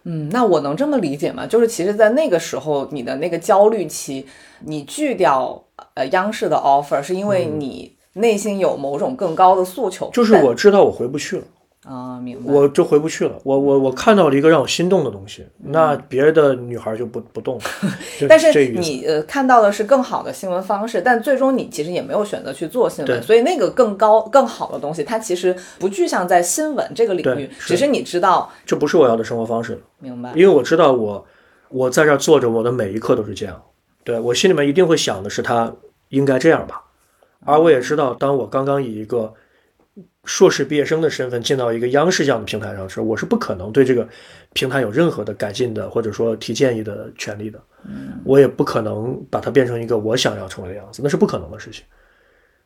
[0.09, 1.45] 嗯，那我能这么理解吗？
[1.45, 4.25] 就是其实，在那个时候，你的那个焦虑期，
[4.61, 5.61] 你拒掉
[5.95, 10.09] 呃央视的 offer，是因为你内心有某种更高的诉求。
[10.13, 11.43] 就是我知道我回不去了。
[11.87, 12.51] 啊，明白。
[12.51, 13.39] 我就回不去了。
[13.45, 17.61] 我我我看到了一个让我心动的东西，那别的女孩就不不动了。
[18.27, 29.81] 但是你呃看到的是更好的新闻方式，但最终你其实也没有选择去做新闻，所以那个更高更好的东西，它其实不具象在新闻这个领域，只是你知道这不是我要的生活方式。
[29.99, 30.33] 明白。
[30.35, 31.25] 因为我知道我
[31.69, 33.63] 我在这坐着，我的每一刻都是这样。
[34.03, 35.73] 对我心里面一定会想的是他
[36.09, 36.83] 应该这样吧，
[37.45, 39.33] 而我也知道，当我刚刚以一个。
[40.27, 44.07] 硕士毕业生的身份进到一个央视这样的平台上时，我是不可能对这个
[44.53, 47.59] 平台有任何的改进的，或者说提建议的权利的。
[47.85, 51.83] 嗯，我也不可能把它变成一个我想要成为的样子，那是不可能的事情。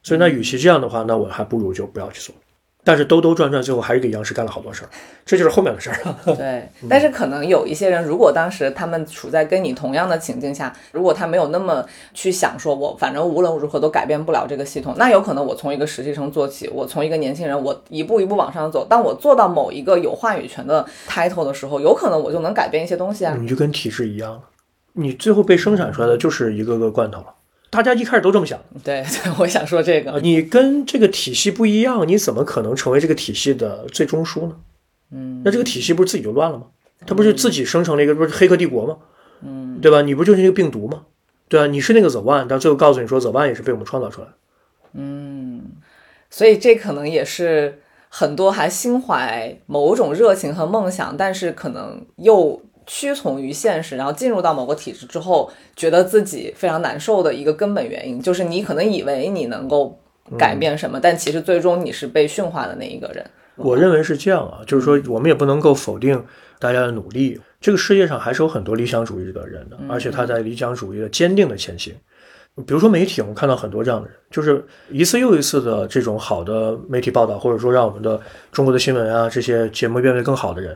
[0.01, 2.35] 所以，那与其这样的话，那我还不如就不要去做。
[2.83, 4.89] 但是兜兜转转，最后还是给央视干了好多事儿，
[5.23, 6.17] 这就是后面的事儿了。
[6.35, 18.83] 对，但是可能有一些人，如果当时他们处在跟你同样的情境下，如果他没有那么去想，说我反正无论如何都改变不了这个系统，那有可能我从一个实习生做起，我从一个年轻人，我一步一步往上走。
[18.89, 23.37] 当我做到某一个有话语权的 title 的时候，有可能我就能改变一些东西啊。
[23.39, 24.41] 你就跟体制一样了，
[24.93, 27.27] 你最后被生产出来的就是一个个罐头了。
[27.71, 29.01] 大家一开始都这么想，对，
[29.39, 34.57] 我想说这个，你跟这个体系不一样，你怎么可能成为这个体系的最终书呢？
[35.11, 36.65] 嗯，那这个体系不是自己就乱了吗？
[37.07, 38.97] 它不是自己生成了一个不是黑客帝国吗？
[39.41, 40.01] 嗯，对吧？
[40.01, 41.05] 你不就是那个病毒吗？
[41.47, 44.33] 对啊，你是那个 the one，但最后告诉你说 the one 也是被我们创造出来的。
[44.95, 45.63] 嗯，
[46.29, 47.79] 所以这可能也是
[48.09, 52.61] 很多还心怀某种热情和梦想，但是可能又。
[52.85, 59.99] 屈从于现实，然后进入到某个体制之后，觉得自己非常难受的一个根本原因，就是你可能以为你能够
[60.37, 63.25] 改变什么，但其实最终你是被驯化的那一个人。
[63.57, 66.25] 我认为是这样啊，就是说我们也不能够否定
[66.57, 67.39] 大家的努力。
[67.59, 71.93] 这个世界上还是有很多理想主义的人的，而且他在理想主义的坚定的前行。
[72.65, 78.19] 比如说媒体，我们看到很多这样的人，就是一次又一次的这种好的媒体报道，或者说让我们的
[78.51, 80.75] 中国的新闻啊这些节目变得更好的人。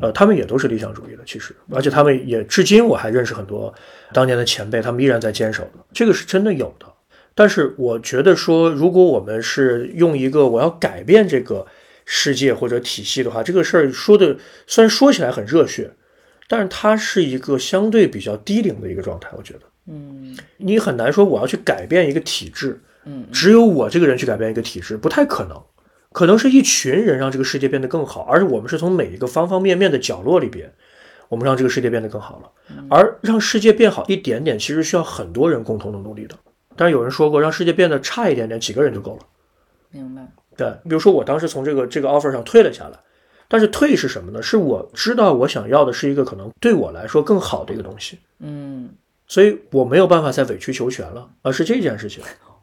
[0.00, 3.72] 呃，他们也都是理想主义的，其实，而且他们也至今我还认识很多
[4.12, 6.86] 当年的前辈，他们依然在坚守的，这个是真的有的。
[7.34, 11.66] 但是我觉得说，如果我们是用一个我要改变这个
[12.04, 15.92] 世界或者体系的话，这个事儿说的虽然说起来很热血，
[16.48, 19.30] 但是它是一个相对比较低龄的一个状态。
[19.36, 25.62] 我觉得，嗯，你很难说我要去改变一个体制，嗯，只有我这个人去改变一个体制，不太可能。
[26.12, 30.72] 可能是一群人让这个世界变得更好，而我们是从每一个方方面面的角落里边，
[31.28, 32.50] 我们让这个世界变得更好了。
[32.90, 36.36] 而让世界变好一点点，其实需要很多人共同的努力的。
[36.76, 39.22] 但是有人说过，让世界变得差一点点，几个人就够了。
[39.90, 40.26] 明白？
[40.56, 42.98] 对，比如说我当时从这个这个 offer 上退了下来，
[43.48, 44.42] 但是退是什么呢？
[44.42, 48.18] 是我知道我想要的是一个可能对我来说更好的一个东西。
[48.38, 48.90] 嗯，
[49.26, 52.22] 所以我没有办法再委曲求全了，而是这件事情。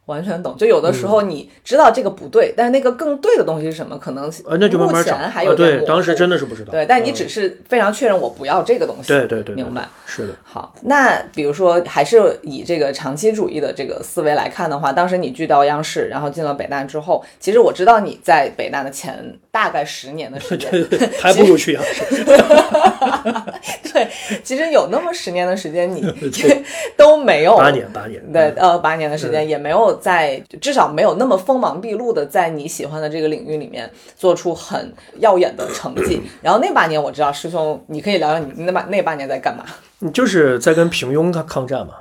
[0.09, 3.97] 完全懂，就有的时候你知道这个不对，但是那个更对的东西是什么？
[3.97, 5.15] 可能呃，那就慢慢找。
[5.15, 6.71] 还有对，当时真的是不知道。
[6.71, 9.07] 对，但你只是非常确认我不要这个东西。
[9.07, 9.87] 对对对，明白。
[10.05, 10.33] 是的。
[10.43, 20.69] 好，那比如说还是以这个长期主义的这个思维来看的话，当时你去到央视，然后进了北大之后，其实我知道你在北大的前大概十年的时间，
[21.21, 22.03] 还不如去央视。
[23.93, 24.07] 对，
[24.43, 26.01] 其实有那么十年的时间，你
[26.97, 28.21] 都没有八年八年。
[28.31, 30.89] 对，呃，八年的时间也没有在至少。
[30.89, 36.19] 没有那么锋芒毕露的在你喜欢的这个领域里面做出很耀眼的成绩。
[36.41, 39.63] 然后那八年我知道师兄，你可以聊聊你那八那八年在干嘛？
[39.99, 41.93] 你就是在跟平庸抗抗战嘛。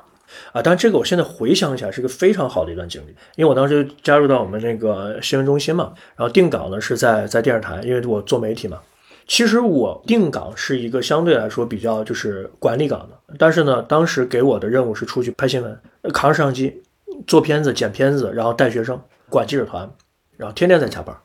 [0.53, 8.79] 啊，当然这个我现在回想起来是个非常好的一段经历，因为我当时加入到我们那个新闻中心嘛，然后定岗呢是在在电视台，因为我做媒体嘛。
[9.27, 15.79] 其实我定岗是一个相对来说比较就是管理岗的，但是呢，当时给我的任务是出去拍新闻，
[16.15, 16.83] 扛着摄像机。
[17.27, 19.91] 做片子、剪片子，然后带学生、管记者团，
[20.37, 21.17] 然后天天在加班，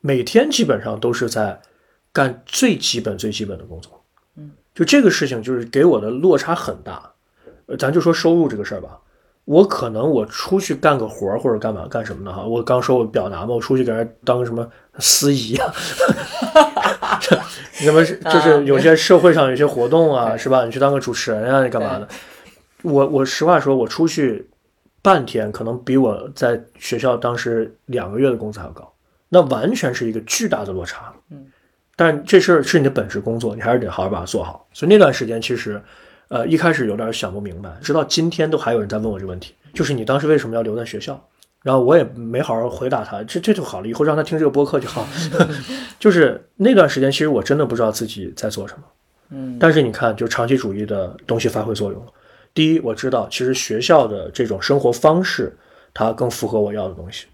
[0.00, 1.60] 每天基本上都是在
[2.12, 4.02] 干最基本、最基本的工作。
[4.36, 7.12] 嗯，就这个事情，就是给我的落差很大。
[7.66, 8.98] 呃，咱就说收入这个事儿吧，
[9.44, 15.72] 我可能我出去干个活儿或者干嘛干什么的哈，我刚说我表达嘛，我出去给人当个什么司仪啊，
[17.72, 20.64] 什么就是有些社会上有些活动啊，是吧？
[20.64, 22.08] 你去当个主持人啊，你干嘛的？
[22.82, 24.49] 我我实话说，我出去。
[25.02, 28.92] 半天，可能比我在学校当时两个月的工资还要高，
[29.28, 31.12] 那完全是一个巨大的落差。
[31.30, 31.46] 嗯，
[31.96, 34.66] 但这事儿是你的本职工作，你还是得好好把它做好。
[34.72, 35.80] 所以那段时间其实，
[36.28, 41.18] 呃，一开始有点想不明白，直到今天都还有人在问我这个问题，就是你当时为什么要留在学校？
[41.62, 45.06] 然后我也没好好回答他，这这就好了，以后让他听这个播客就好。
[46.00, 48.82] 就是那段时间，其实我真的不知道自己在做什么。
[49.30, 52.12] 嗯，但是你看，就长期主义的东西发挥作用了。
[52.52, 55.56] 第一，我知道其实学校的这种生活方式，
[55.94, 57.26] 它更符合我要的东西。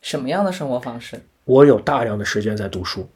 [0.00, 1.20] 什么样的生活方式？
[1.44, 3.08] 我有大量的时间在读书。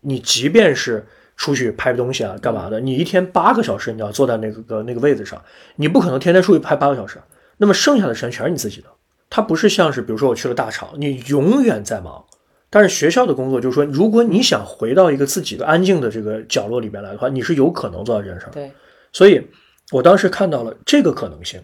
[0.00, 1.06] 你即便是
[1.36, 2.80] 出去拍东西啊，干嘛的？
[2.80, 5.42] 你一天八个小时，你要坐在那个那个位子上，
[5.76, 7.18] 你不可能天天出去拍八个小时。
[7.58, 8.88] 那么剩下的时间全是你自己的。
[9.28, 12.24] 它不是像是，比如说我去了大厂，你永远在忙。
[12.70, 18.50] 但是学校的工作就是说，如果你想回到一个自己的安静的这个角落里边来的话，你是有可能做到这件事儿。
[18.50, 18.70] 对，
[19.12, 19.46] 所以
[19.90, 21.60] 我当时看到了这个可能性，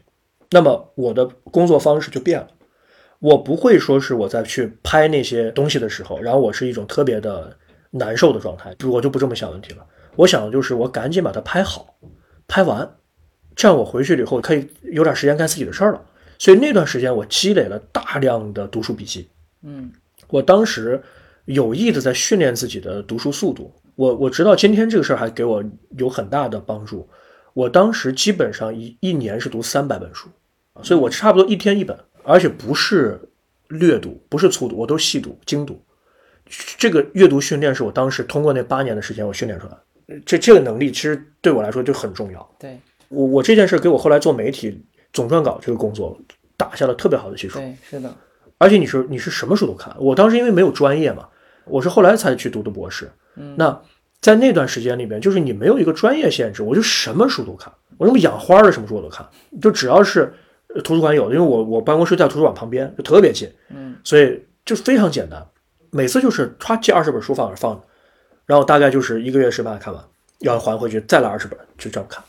[0.50, 2.48] 那么我的工作方式就变了。
[3.18, 7.56] 我不会说是我在去拍那些东西的时候，然后我是一种特别的
[7.92, 9.86] 难受的状态，我就不这么想问题了。
[10.16, 11.96] 我想的就是我赶紧把它拍好，
[12.46, 12.96] 拍完，
[13.54, 16.02] 这样我回去了以后可以有点时间干自己的事儿了。
[16.38, 19.30] 所以那段时间我积累了大量的读书笔记，
[19.62, 19.90] 嗯，
[20.28, 21.02] 我当时
[21.46, 23.72] 有意的在训练自己的读书速度。
[23.94, 25.64] 我我直到今天这个事儿还给我
[25.96, 27.08] 有很大的帮助。
[27.56, 30.28] 我当时基本上一一年是读三百本书，
[30.82, 33.18] 所以我差不多一天一本，而且不是
[33.68, 35.82] 略读，不是粗读，我都细读、精读。
[36.76, 42.56] 这个阅读训练是我当时通过那八年的时间我训练出来的，这这个能力其实对我来说就很重要。
[42.58, 44.84] 对我我这件事给我后来做媒体。
[45.12, 46.20] 总撰稿这个工作
[46.58, 47.58] 打下了特别好的基础。
[47.58, 48.14] 对，是的。
[48.58, 51.26] 而且你是你是什么书都看，我当时因为没有专业嘛，
[51.64, 53.10] 我是后来才去读的博士。
[53.36, 53.80] 嗯，那
[54.20, 59.26] 在那段时间里边，就是你没有一个专业限制，我就什么书都看，我什么养花的什么书我都看，
[59.60, 60.32] 就只要是
[60.82, 63.50] 图书馆有的，因为我我办公室在图书馆旁边，就特别近。
[63.68, 65.46] 嗯，所以就非常简单，
[65.90, 67.82] 每次就是歘借二十本书放那放着，
[68.46, 70.02] 然后大概就是一个月时间看完，
[70.40, 72.24] 要还回去再来二十本，就这样看。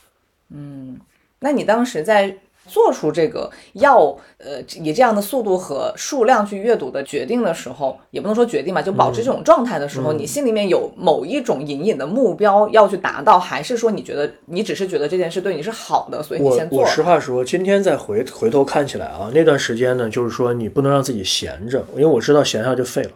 [0.50, 0.98] 嗯，
[1.40, 2.38] 那你当时在。
[2.68, 16.82] 做出这个要呃以这样的速度和数量去阅读的决定的时候，也不能说决定吧，就保持这种状态的时候，你心里面有某一种隐隐的目标要去达到，还是说你觉得你只是觉得这件事对你是好的，所以你先做？
[16.82, 23.10] 我实话说，今天再回回头看起来啊，那段时间呢，就是说你不能让自己闲着，因为我知道闲下就废了。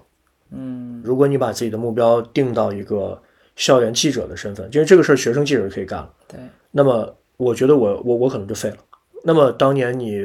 [0.50, 3.20] 嗯，如果你把自己的目标定到一个
[3.56, 6.38] 校园记者的身份，因为这个事儿学生记者可以干了，对，
[6.70, 8.76] 那么我觉得我我我可能就废了。
[9.24, 10.24] 那么当年你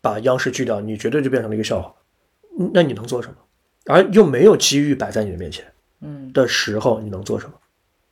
[0.00, 1.94] 把央视拒掉，你绝对就变成了一个笑话。
[2.72, 3.34] 那你能做什么？
[3.86, 5.64] 而又没有机遇摆在你的面前，
[6.00, 7.54] 嗯的时候，你能做什么？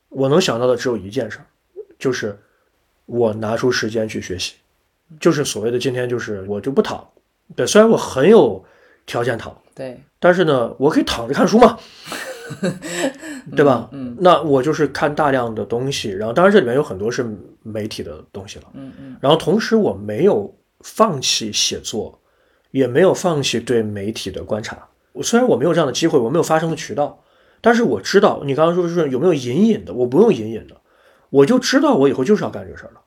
[0.09, 1.39] 我能想到的只有一件事，
[1.97, 2.37] 就是
[3.05, 4.55] 我拿出时间去学习，
[5.19, 7.07] 就是所谓的今天就是我就不躺。
[7.55, 8.63] 对，虽然我很有
[9.05, 11.77] 条件躺，对，但是呢，我可以躺着看书嘛，
[13.55, 13.89] 对吧？
[13.91, 17.25] 嗯，那我就是看大量的东西，然后当然这里面有很多是
[17.63, 22.19] 媒体的东西了，嗯嗯，然后同时我没有放弃写作，
[22.71, 24.87] 也没有放弃对媒体的观察。
[25.13, 27.23] 我虽然我没有这样的机会，我没有发声的渠道，
[27.61, 30.75] 但是我知道你刚刚说的是有没有隐隐的，我不用隐隐的，
[31.29, 32.99] 我就知道我以后就是要干这个事儿了。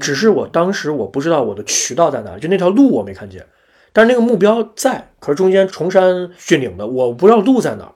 [0.00, 3.46] 只是我当时我不知道我的渠道在哪里，就那条路我没看见，
[3.92, 7.92] 但是那个目标在，可是中间崇山峻岭的，我不知道路在哪儿。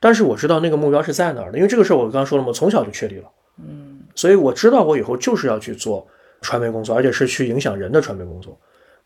[0.00, 3.89] 但是我知道那个目标是在哪儿的，因为这个事儿我刚刚说了嘛，从小就确立了，嗯，
[4.20, 6.06] 所以我知道我以后就是要去做
[6.42, 8.54] 传媒工作，而且是去影响人的传媒工作。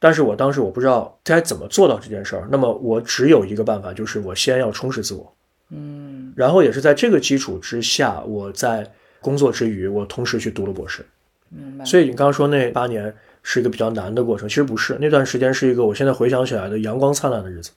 [0.01, 5.33] 但是我当时我不知道该怎么做到这件事儿，那么我只有一个办法，就是我先要充实自我，
[5.71, 11.07] 嗯，然后也是在这个基础之下，我在工作之余，我同时去读了博士。
[11.49, 11.85] 明白。
[11.85, 17.71] 所以你刚刚说那八年是一个比较难的过程，其实不是，那段时间是一个我现在回想起来的阳光灿烂的日子，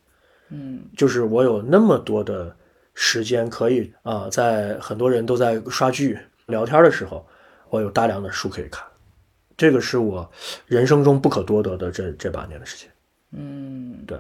[0.50, 2.56] 嗯就是我有那么多的
[2.96, 7.26] 时间可以啊，在很多人都在刷剧聊天的时候，
[7.70, 8.84] 我有大量的书可以看，
[9.56, 10.30] 这个是我
[10.66, 12.90] 人生中不可多得的这这八年的时间。
[13.34, 14.18] 嗯，对。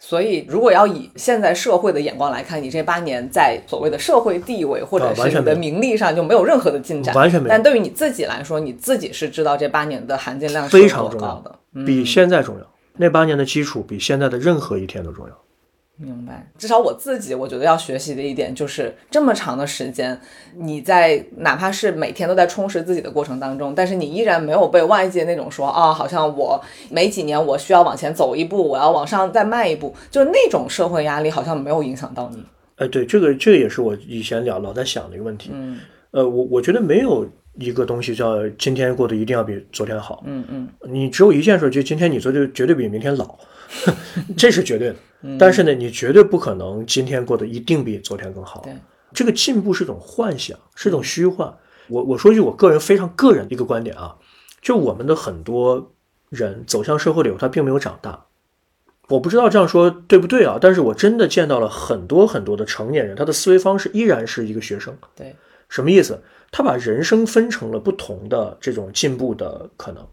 [0.00, 11.56] 所以，如果要以现在社会的眼光来看，你这八年在所谓的社会地位或者是你的名利上就没有任何的进展，完全没有但对于你自己来说，你自己是知道这八年的含金量是非常重要的。
[11.74, 12.66] 嗯比现在重要。
[12.94, 15.41] 那八年的基础比现在的任何一天都重要。
[16.02, 20.20] 明白，至少我自己我觉得要学习的一点就是，这么长的时间，
[20.56, 26.60] 你在哪怕是每天都在充实自己的过程当中，但是你依然没有被外界那种说啊，好像我
[26.90, 32.44] 每几年我需要往前走一步，我要往上再迈一步，就是那种社会压力好像没有影响到你。
[32.76, 35.50] 哎，对，这个这个也是我以前老老在想的一个问题。
[35.52, 35.78] 嗯
[36.10, 37.26] 呃，我我觉得没有
[37.58, 40.22] 一个东西，叫今天过得一定要比昨天好。
[40.26, 43.38] 嗯嗯，你只有一件事，就今天你做就绝对比明天老，
[44.36, 44.96] 这是绝对的。
[45.38, 48.60] 但是呢，你绝对不可能今天过得一定比昨天更好。
[48.62, 48.76] 对，
[49.12, 51.54] 这个进步是一种幻想，是一种虚幻。
[51.88, 54.16] 我我说句我个人非常个人的一个观点啊，
[54.60, 55.92] 就我们的很多
[56.28, 58.26] 人走向社会里后，他并没有长大。
[59.08, 60.58] 我不知道这样说对不对啊？
[60.60, 64.96] 但是我真的见到了很多很多的成年人，他的思维方式依然是一个学生。
[65.14, 65.34] 对，
[65.68, 66.22] 什么意思？
[66.50, 70.06] 他把人生分成了不同的这种进步的可能，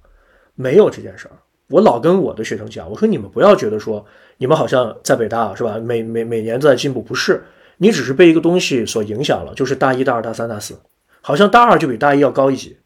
[0.56, 1.36] 没有这件事儿。
[1.70, 4.06] 我老跟我的学生讲，我说你们不要觉得说
[4.40, 5.78] 你们好像在北大是吧？
[5.78, 7.44] 每每每年都在进步，不是，
[7.78, 10.80] 你只是被一个东西所影响了，就是大一、大二、大三、大四，
[11.22, 12.78] 好像大二就比大一要高一级，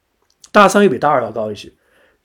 [0.51, 1.71] 大三又比大二要高一级。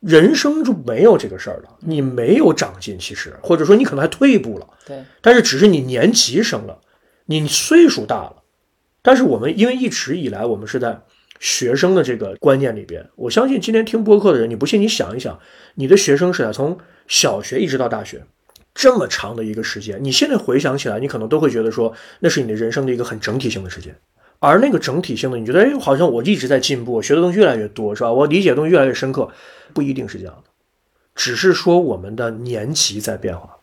[0.00, 6.78] 人生就没有这个事儿了，你没有长进，其实或者说你可能还退步了，对，但是只是你年级升了，
[7.26, 8.36] 你岁数大了。
[9.02, 11.00] 但是我们因为一直以来我们是在
[11.40, 15.38] 学生的这个观念里边，我相信今天听播客的人，你不信你想一想，
[15.74, 18.22] 你的学生时代从小学一直到大学
[18.78, 23.92] 这么长的一个时间，你现在回想起来，你可能都会觉得说那是你的人生的一个很整体性的时间。
[24.38, 28.12] 而那个整体性的，你觉得哎，好像我一直在进步，学的东西越来越多，是吧？
[28.12, 29.28] 我理解的东西越来越深刻，
[29.74, 30.50] 不一定是这样的，
[31.16, 33.56] 只是说我们的年级在变化，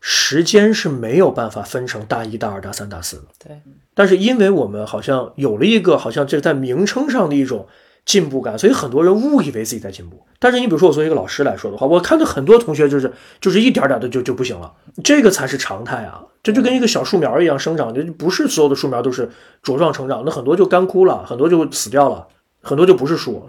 [0.00, 3.26] 时间是没有办法分成大一、大二、大三、大四的。
[3.46, 3.60] 对，
[3.94, 7.68] 但是因为我们好像有了一个好像这在名称上的一种
[8.08, 10.18] 进步感，所以很多人误以为自己在进步。
[10.38, 14.72] 但是你比如说我作为一个老师来说的话，我看到很多同学就是就是一点点的就就不行了，
[15.04, 16.24] 这个才是常态啊！
[16.42, 19.28] 这就跟一个小树苗一样生长，就不是所有的树苗都是
[19.62, 22.26] 茁壮成长，那很多就干枯了，很多就死掉了，
[22.62, 23.46] 很多就不是树。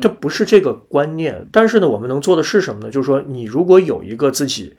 [0.00, 1.48] 这不是这个观念。
[1.50, 2.92] 但是呢，我们能做的是什么呢？
[2.92, 4.76] 就是说，你如果有一个自己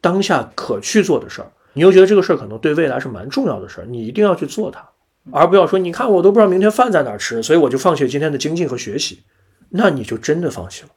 [0.00, 4.86] 当下可去做的事儿，你又觉得这个事儿可能对未来是蛮重要的事儿，你一定要去做它，
[5.32, 9.22] 而不要说你看我都不知道明天饭在哪儿吃，所以我就放弃今天的精进和学习，
[9.70, 10.88] 那你就真的放弃了。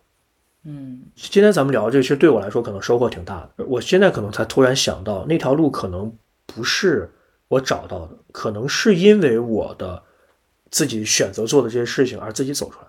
[0.65, 3.65] 嗯，今天咱们聊这，其实对我来说可能收获挺大的。
[3.65, 6.13] 我现在可能才突然想到，那条路可能
[6.45, 7.09] 不是
[7.47, 10.03] 我找到的，可能是因为我的
[10.69, 12.87] 自己选择做的这些事情而自己走出来。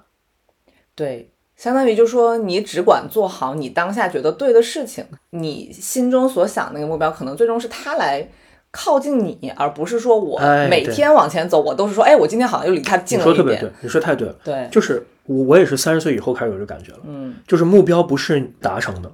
[0.96, 8.28] 对，相当于就是说，你只管做好你当下觉得对的事情，你心中所想那个目标，可能最终是他来
[8.70, 13.36] 靠近你，而不是说我哎每天往前走，我都是说，哎，我今天好像又离他近你了一点。
[13.36, 14.36] 说特别对，你说太对了。
[14.44, 17.00] 对，就是我，我也是三十岁以后开始有这感觉了。
[17.04, 19.10] 嗯，就是目标不是达成的，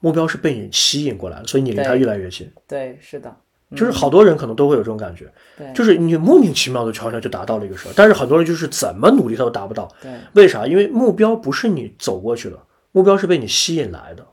[0.00, 2.50] 目标是被你吸引过来的，所以你离他越来越近。
[2.66, 3.34] 对，是的，
[3.76, 9.88] 就是好多人可能都会有这种感觉，对，就是你莫名其妙的悄悄就达到了一个事儿，但是很多人就是怎么努力他都达不到。
[10.02, 10.66] 对，为啥？
[10.66, 12.58] 因为目标不是你走过去的，
[12.90, 14.26] 目标是被你吸引来的。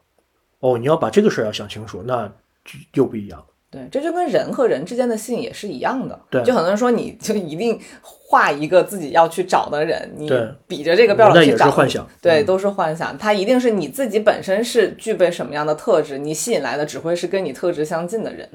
[0.60, 2.28] 哦，你要把这个事儿要想清楚，那
[2.66, 3.44] 就又不一样。
[3.74, 6.18] 对，这就跟人和人之间的吸引也是一样的。
[6.30, 10.32] 对就很多人说，你就一定画一个自己要去找的人，你
[10.68, 12.08] 比着这个标那也是准去找，幻想。
[12.22, 13.18] 对，嗯都是幻想。
[13.18, 18.48] 它一定是你自己本身是具备什么样的特质，你吸引来的只会是跟你特质相近的人。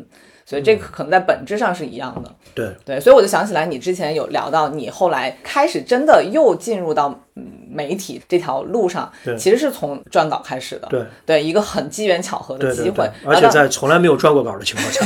[0.48, 2.34] 所以这个可能在本质上是一样的。
[2.54, 10.88] 对，对，所以我就想起来，你之前有聊到，你后来开始真的又进入到嗯媒体这条路上，其实是从撰稿开始的。
[10.88, 15.04] 对，对，一个很机缘巧合的机会而且在从来没有撰过稿的情况下，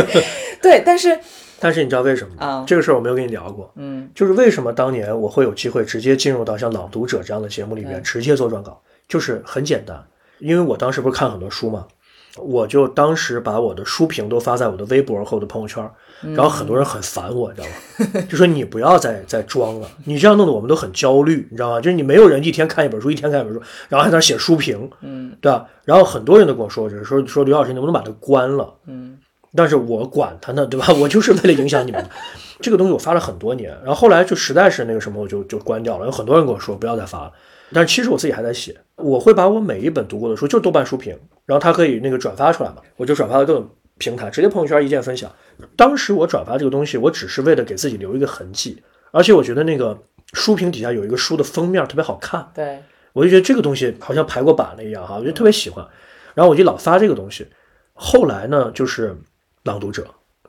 [0.60, 1.18] 对，但是
[1.58, 2.46] 但是你知道为什么吗？
[2.46, 3.72] 啊这个事儿我没有跟你聊过。
[3.76, 10.04] 嗯，就是为什么当年我会有机会直接进入到像《朗读者》这样的节目里面，直接做撰稿，就是很简单，
[10.40, 11.86] 因为我当时不是看很多书嘛，
[12.38, 15.88] 我就当时把我的书评都发在我的微博和我的朋友圈，
[16.34, 18.20] 然后很多人很烦我，你知道吗？
[18.28, 21.80] 就说你不要再再装了，你这样弄得我们都很焦虑，你知道吗？
[21.80, 25.66] 就是你没有人一天看一本书，一天看一本书，然后还在那写书评，嗯，对吧？
[25.84, 28.74] 然后很多人都跟我说，就是说说刘老师，你能不能把它关了？
[28.86, 29.16] 嗯，
[29.54, 30.92] 但是我管他呢，对吧？
[30.94, 32.04] 我就是为了影响你们。
[32.60, 36.06] 这个东西我发了很多年，然后后来就实在是那个什么，我就就关掉了。
[36.06, 37.32] 有很多人跟我说不要再发了，
[37.72, 38.74] 但是其实我自己还在写。
[38.96, 45.30] 我会把我每一本读过的书，就是豆瓣书评，然后它可以那个转发出来嘛，我就转发到各种平台，直接朋友圈一键分享。
[45.76, 49.96] 当时我转发这个东西，我只是为了给自己留一个痕迹，而且我觉得那个
[50.32, 55.86] 书评底下有一个书的封面特别好看，对，我就觉得这个东西好像排过版了一样哈，我就特别喜欢，
[56.34, 57.46] 然后我就老发这个东西。
[57.92, 59.16] 后来呢，就是
[59.62, 60.06] 朗读者，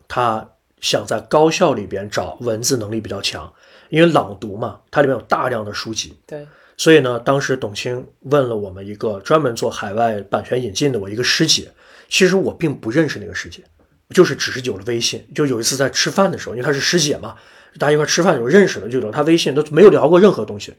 [0.08, 0.50] 他
[0.82, 3.54] 想在高校里边找文字能力比较强，
[3.90, 11.72] 因为朗读嘛，它里面有大量的书籍，对，所以呢，当时董卿问了我们一个专门做海外版权引进的我一个师姐，
[12.10, 13.64] 其实我并不认识那个师姐，
[14.10, 17.36] 就是只是有了微信，就有一次在吃饭的时候，因为她是师姐嘛，
[17.80, 20.74] 大家一块吃饭的时候认识的，就有她微信，都没有聊过任何东西。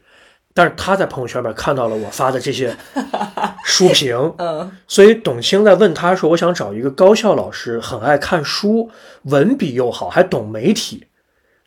[0.53, 2.75] 但是她在朋友圈里面看到了我发的这些
[3.65, 8.91] 书评，嗯，所以董卿在问她说：“我想找一个高校老师，很爱看书，
[9.23, 11.07] 文笔又好，还懂媒体，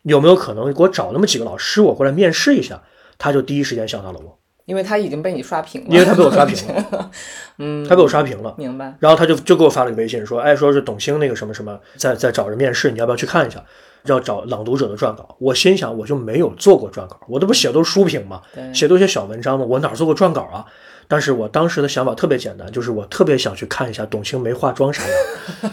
[0.03, 2.81] 有没有可能给我找那么几个老师，我过来面试一下？”
[3.21, 7.11] 他就第一时间想到了我，因为他已经被你刷屏了，因为他被我刷屏了，
[7.59, 8.55] 嗯，他被我刷屏了。
[8.57, 8.95] 明白。
[8.99, 13.63] 然后他就就给我发了个微信说，哎，说是董卿那个什么什么在在找人面试，你要不要去看一下？
[14.05, 15.35] 要找朗读者的撰稿。
[15.37, 18.41] 我心想，我就没有做过撰稿，我这不写都是书评嘛，
[18.73, 20.65] 写都些小文章嘛，我哪做过撰稿啊？
[21.07, 25.13] 但是我当时的想法特别简单，就是我特别想去看一下董卿没化妆啥样。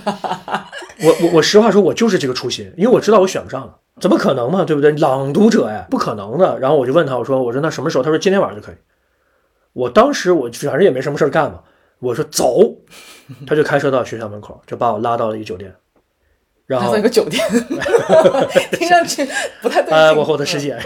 [1.00, 4.90] 我我我实话说，我就是这个初心，因为我知道我选不上了，怎么可能嘛，对不对？
[4.92, 6.58] 朗读者哎，不可能的。
[6.58, 8.04] 然后我就问他，我说我说那什么时候？
[8.04, 8.76] 他说今天晚上就可以。
[9.72, 11.60] 我当时我反正也没什么事儿干嘛，
[12.00, 12.60] 我说走，
[13.46, 15.72] 他就开车到学校门口，就把我拉到了一个酒店，
[16.66, 17.42] 然后一个酒店，
[18.72, 19.26] 听上去
[19.62, 19.92] 不太对。
[20.16, 20.76] 我和我的师姐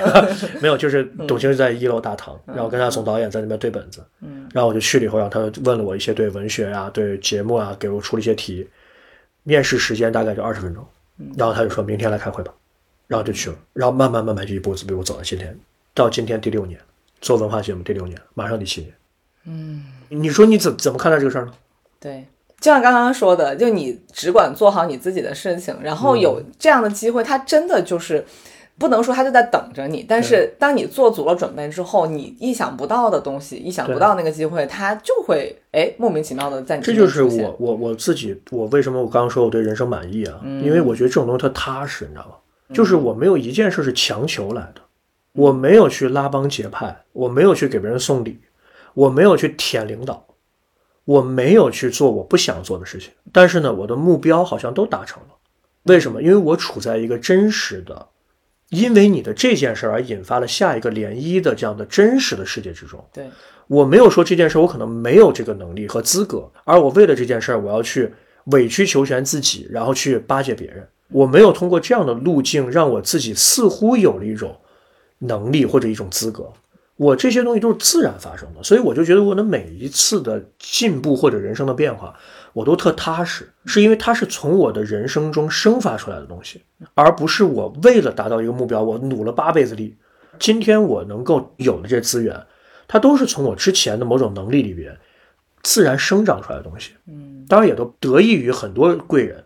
[0.60, 8.68] 没有，就是董卿是在一楼大堂，然后跟他总导演在那边对本子，嗯，然后我就去了以后，然后他问了我一些对文学啊、对节目啊，给我出了一些题，
[9.44, 10.84] 面试时间大概就二十分钟，
[11.36, 12.52] 然后他就说明天来开会吧，
[13.12, 15.54] 然后就去了，然后慢慢慢慢就一步一步走到今天，
[15.92, 16.80] 到今天第六年
[17.20, 18.94] 做文化节目第六年，马上第七年，
[19.44, 21.52] 嗯，你说你怎怎么看待这个事儿呢？
[22.00, 22.26] 对，
[22.58, 28.24] 就像刚刚说的，就你只管做好你自己的事情，然后有这样的机会，它真的就是。
[28.78, 40.40] 不能说他就在等着你，但是当你做足了准备之后，你意想不到的东西，意想不到那个机会，它就会哎莫名其妙的在你这就是我我我自己，我为什么我刚刚说我对人生满意啊？
[40.42, 42.34] 因为我觉得这种东西它踏实，你知道吗？
[42.72, 44.82] 就是我没有一件事是强求来的，
[45.32, 48.40] 我没有去拉帮结派，我没有去给别人送礼，
[48.94, 50.26] 我没有去舔领导，
[51.04, 53.12] 我没有去做我不想做的事情。
[53.30, 55.28] 但是呢，我的目标好像都达成了。
[55.84, 56.22] 为什么？
[56.22, 58.08] 因为我处在一个真实的，
[58.70, 63.04] 因为你的这件事儿而引发了下一个涟漪的这样的真实的世界之中。
[63.12, 63.28] 对，
[63.66, 68.12] 我没有说这件事儿我可能没有这个能力和资格，而我为了这件事儿我要去
[68.46, 70.88] 委曲求全自己，然后去巴结别人。
[71.12, 74.56] 我没有通过这样的路径让我自己似乎有了一种
[75.18, 76.50] 能力或者一种资格。
[76.96, 82.14] 我这些东西都是自然发生的，所以我就觉得我的每一次的进步或者人生的变化，
[82.52, 86.60] 我都特踏实，是因为它是从我的人生中生发出来的东西，
[86.94, 89.96] 而不是我为了达到一个目标，我努了八辈子力。
[90.38, 92.38] 今天我能够有的这资源，
[92.86, 94.96] 它都是从我之前的某种能力里边
[95.62, 96.92] 自然生长出来的东西。
[97.08, 99.44] 嗯，当然也都得益于很多贵人，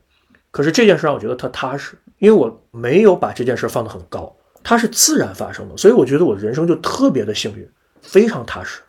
[0.56, 4.34] 可是这件事让我觉得特踏实，因为我没有把这件事放得很高，
[4.64, 7.68] 它是自然发生的，所以我觉得我人生就特别的幸运，
[8.00, 8.80] 非常踏实。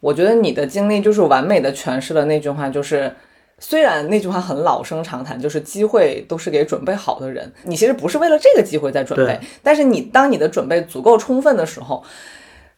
[0.00, 3.10] 我觉得你的经历就是完美的诠释了那句话，就是
[3.58, 12.04] 虽然那句话很老生常谈，就是机会都是给准备好的人，你其实不是为了这个机会在准备，但是你当你的准备足够充分的时候，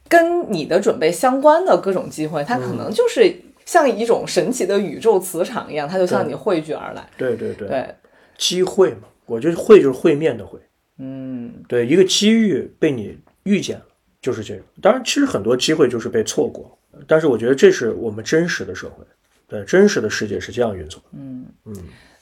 [0.09, 3.34] 跟你的准备相关的各种机会，它可能就是
[3.71, 7.09] 像一种神奇的宇宙磁场一样，它就向你汇聚而来。
[7.16, 7.95] 对对对，对，
[8.37, 10.59] 机会嘛，我觉得会就是会面的会，
[10.99, 13.87] 嗯，对，一个机遇被你遇见了，
[14.21, 14.62] 就是这个。
[14.83, 19.05] 当然，其实很多机会就是被错过，但是我觉得这是我们真实的社会，
[19.47, 21.07] 对，真实的世界是这样运作的。
[21.12, 21.75] 嗯嗯。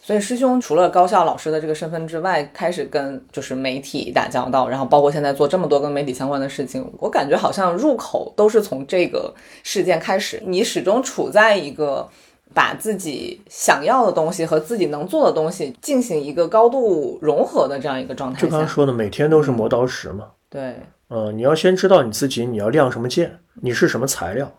[0.09, 10.43] 所以师兄除了高校老师的这个身份之外，开始跟就是媒体打交道，然后包括现在做这么多跟媒体相关的事情，我感觉好像入口都是从这个事件开始。
[10.47, 12.09] 你始终处在一个
[12.55, 18.41] 把自己想要的东西和自己能做的东西进行一个高度融合的这样一个状态。
[18.41, 20.29] 就刚刚说的，每天都是磨刀石嘛。
[20.49, 20.75] 对，
[21.11, 24.51] 嗯，你要先知道你自己，你要亮什么剑，你是什么材料。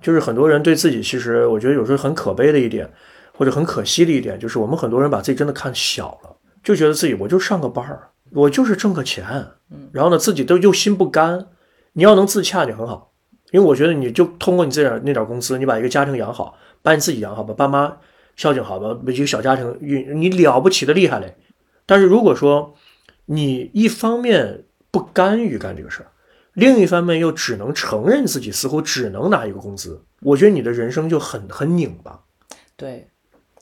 [0.00, 2.88] 就是很多人对自己，其实我觉得有时候很可悲的一点，
[3.38, 9.24] 或者很可惜的一点，就是我们很多人把自己真的看小了，就觉得自己我就上个班儿，我就是挣个钱，
[9.92, 11.46] 然后呢自己都又心不甘。
[11.92, 13.12] 你要能自洽就很好，
[13.52, 17.96] 因为我觉得你就通过你这点那点工资，你把一个家庭养好，把你自己养好，把爸妈
[18.34, 21.36] 孝敬好，把一个小家庭运，你了不起的厉害嘞。
[21.86, 22.74] 但是如果说
[23.26, 26.10] 你一方面不甘于干这个事儿，
[26.54, 32.20] 另一方面又只能承认自己似乎只能拿一个工资，我觉得你的人生就很很拧巴。
[32.76, 33.08] 对，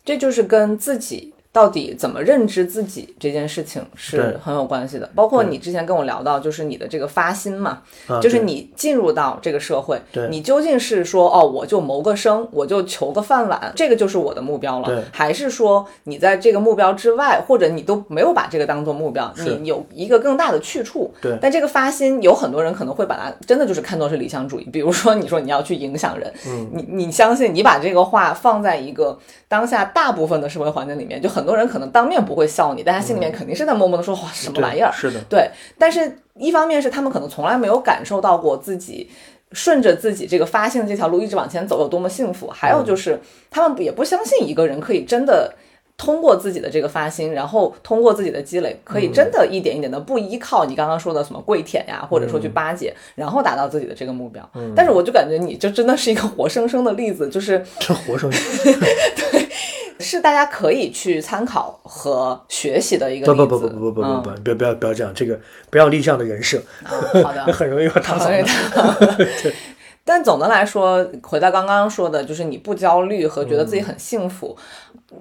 [0.07, 5.09] 这就是跟自己到底怎么认知自己这件事情是很有关系的。
[5.15, 9.99] 包括你之前跟我聊到，就是你的这个发心嘛，啊，就是你进入到这个社会，
[10.29, 21.11] 你究竟是说哦，我就谋个生，我就求个饭碗，这个就是我的目标了，还是说你在这个目标之外，或者你都没有把这个当做目标，你有一个更大的去处。
[21.23, 24.65] 对但这个发心，有很多人可能会把它真的就是看作是理想主义。
[24.71, 34.93] 比如说，你说你要去影响人，嗯你你相信你把这个话放在一个当下大部分的社会环境里面，就很多人可能当面不会笑你，但他心里面肯定是在默默的说哇什么玩意儿。
[34.93, 39.09] 是的，对，但是一方面是他们可能从来没有感受到过自己
[39.53, 43.19] 顺着自己这个发现的这条路一直往前走有多么幸福，还有就是
[43.51, 45.55] 他们也不相信一个人可以真的
[45.97, 54.47] 通过自己的这个发心，然后通过自己的积累，可以真的一点一点的不依靠你刚刚说的什么跪舔呀，或者说去巴结，然后达到自己的这个目标。
[54.75, 58.75] 但是我就感觉你就真的是一个活生生的例子，就是这活生生。
[60.01, 63.47] 是大家可以去参考和学习的一个不。
[63.47, 65.39] 不不不不不不嗯不，不要不要不要这样，这个
[65.71, 66.91] 不要立这样的人设，啊
[67.23, 69.53] 好的， 很容易会塌房很容易的。
[70.07, 74.57] 但总的来说，回到刚刚说的，就是你不焦虑和觉得自己很幸福，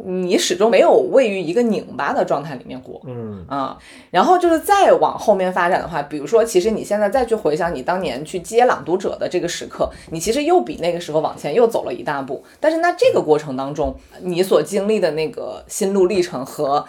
[0.05, 3.01] 你始终没有位于一个拧巴的状态里面过。
[3.07, 3.75] 嗯啊，
[4.11, 12.43] 然后就是再往后面发展的话，比如说，其实你现在再去回想你当年去接朗读者的这个时刻，你其实又比那个时候往前又走了一大步。
[12.59, 16.85] 但是那这个过程当中，你所经历的那个心路历程和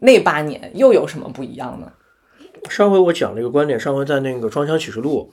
[0.00, 1.92] 那八年又有什么不一样呢？
[2.68, 5.30] 上回我讲了一个观点，上回在那个《装箱启示录》，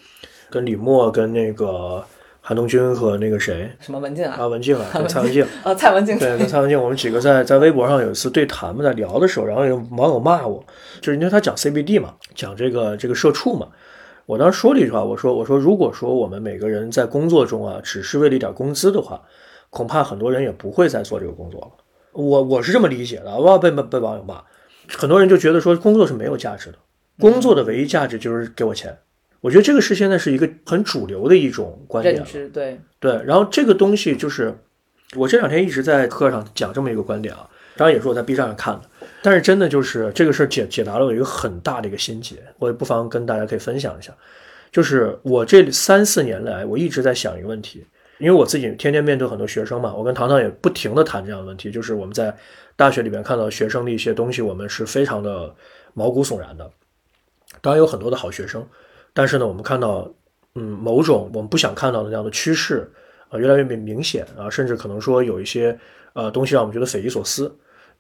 [0.50, 2.04] 跟李默、跟那个
[2.42, 4.36] 韩东君和那个谁什么文静啊？
[4.40, 10.64] 啊文静啊，跟蔡文静， 啊，蔡文静对，跟蔡文静，我们几个在在微博上有一次对谈嘛，在聊的时候，然后有网友骂我，
[11.02, 13.68] 就是因为他讲 CBD 嘛，讲这个这个社畜嘛。
[14.28, 19.22] 我当时说了一句话，我说我说如果说我们每个人在工作中啊，只是为了一点工资的话，
[19.70, 21.68] 恐怕很多人也不会再做这个工作了。
[22.14, 24.42] 我我是这么理解的，我要被被被网友骂，
[24.88, 26.78] 很多人就觉得说工作是没有价值的，
[27.20, 28.98] 工作的唯一价值就是给我钱。
[29.46, 32.16] 我觉得这个是现在是一个很主流的一种观点。
[32.16, 34.52] 认知，对，对，然后这个东西就是
[35.16, 38.90] 我这两天一直在课上讲这么一个观点啊，当然也是我在 B 站上看的，
[39.22, 44.12] 但是真的就是这个事儿解解答了我一个很大的一个心结，我也不妨跟大家可以分享一下，
[44.72, 47.86] 就是我这三四年来我一直在想一个问题，
[48.18, 52.36] 因为我自己天天面对很多学生嘛，我跟糖糖也不停的谈这样的问题，就是我们在
[52.76, 55.54] 大学里边看到学生的一些东西，我们是非常的
[55.94, 56.68] 毛骨悚然的，
[57.62, 58.68] 当然有很多的好学生，
[59.16, 60.08] 但是呢，我们看到
[60.54, 62.88] 嗯某种我们不想看到的那样的趋势。
[63.28, 65.76] 啊，越来越明明显啊，甚至可能说有一些
[66.14, 67.48] 呃东西让我们觉得匪夷所思。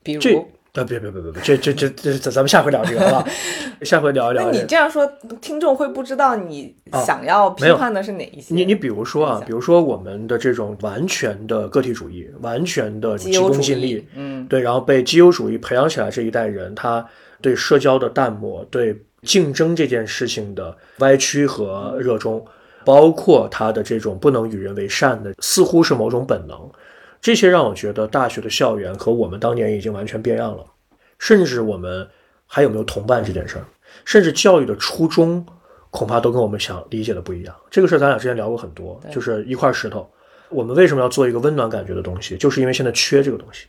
[0.03, 0.39] 这比如，
[0.73, 3.27] 啊，别别别别别，这这这这，咱咱们下回聊这个好吧？
[3.81, 4.59] 下回聊一聊那。
[4.59, 5.03] 你这样说，
[5.41, 8.53] 听众会不知道你想要批判的是哪一些？
[8.53, 17.03] 你你比如说啊比如说我们的这种完全的个体主义，完全的急功近利，，嗯，对，然后被基优主义培养起来这一代人，他
[17.41, 18.95] 对社交的淡漠，对
[19.25, 22.45] 竞争这件事情的歪曲和热衷，
[22.85, 26.69] 包括他的这种不能与人为善的，似乎是某种本能，
[27.19, 30.63] 这些让我觉得大学的校园和我们当年已经完全变样了，
[31.17, 32.07] 甚至我们
[32.45, 33.65] 还有没有同伴这件事儿，
[34.05, 35.45] 甚至教育的初衷，
[35.89, 37.55] 恐怕都跟我们想理解的不一样。
[37.71, 40.07] 这个事儿咱俩之前聊过很多，就是一块石头。
[40.49, 42.37] 我们为什么要做一个温暖感觉的东西？
[42.37, 43.65] 就是因为现在缺这个东西。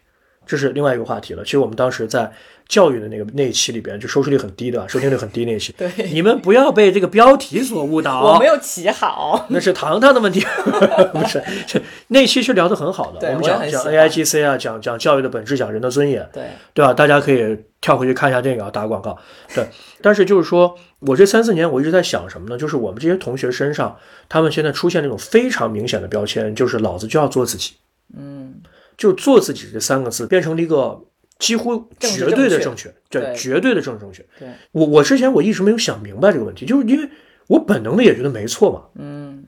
[0.47, 1.45] 这是另外一个话题了。
[1.45, 2.31] 其实我们当时在
[2.69, 5.73] 教育的那个那一期里边，就收视率很低的，收听率很低那一期。
[5.77, 8.23] 对你们不要被这个标题所误导。
[8.35, 10.41] 我没有起好，那是糖糖的问题，
[11.13, 13.29] 不是，是那期是聊得很好的。
[13.29, 16.45] 我们讲讲我也很喜欢 AIGC 啊，讲讲教育的本质，讲人的尊严，对，
[16.75, 16.93] 对吧？
[16.93, 19.17] 大家可以跳回去看一下这个啊，打个广告。
[19.55, 19.69] 对，
[20.03, 22.59] 但是就是说我这三四年我一直在想什么呢？
[22.59, 23.97] 就是我们这些同学身上，
[24.29, 27.75] 他们现在出现那种非常明显的标签，就是老子就要做自己，
[28.17, 28.55] 嗯，
[28.97, 31.01] 就做自己这三个字变成了一个
[31.39, 34.25] 几乎绝对的正正确，对，绝对的正正确。
[34.39, 37.09] 对，我我之前我一直没有想明白这个问题，就是因为
[37.49, 39.45] 我本能的也觉得没错嘛，嗯，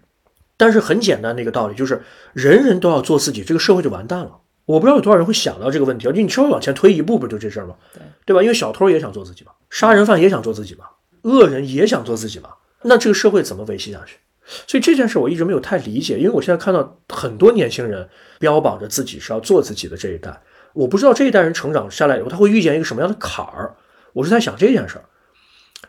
[0.57, 4.38] 但是很简单的一个道理就是，人人都要做自己，这个社会就完蛋了。
[4.66, 6.12] 我不知道有多少人会想到这个问题啊！
[6.12, 7.74] 就你稍微往前推一步，不就这事儿吗？
[7.94, 8.42] 对，对吧？
[8.42, 10.84] 因为小偷也想做自己嘛，杀人犯也想做自己嘛，
[11.22, 12.51] 恶人也想做自己嘛。
[12.82, 14.18] 那这个社会怎么维系下去？
[14.66, 20.40] 所以这件事我一直没有太理解，因为我现在看到很多年轻人标榜着自己是要做自己的这一代，
[20.72, 23.76] 我不知道这一代人成长下来以后他会遇见一个什么样的坎儿。
[24.14, 25.05] 我是在想这件事儿。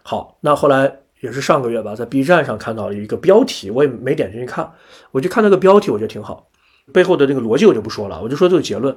[0.03, 4.70] 好，那后来也是上个月吧，在 B 站上看到了一个标题，我也没点进去看，
[5.12, 6.49] 我就看那个标题，我觉得挺好，
[6.93, 8.95] 背后的那个逻辑我就不说了，我就说这个结论，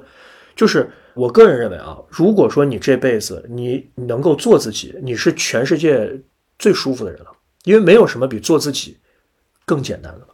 [0.55, 6.21] 就是我个人认为啊，如果说你这辈子你能够做自己，你是全世界
[6.59, 7.31] 最舒服的人了，
[7.63, 8.97] 因为没有什么比做自己
[9.65, 10.27] 更简单了。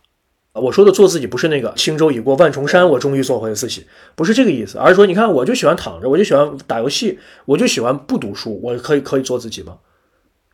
[0.54, 9.78] 我说的做自己不是那个轻舟已过万重山，我终于做回自己，不是这个意思，而是说，你看，我就喜欢躺着，我就喜欢打游戏，我就喜欢不读书，我可以可以做自己吗？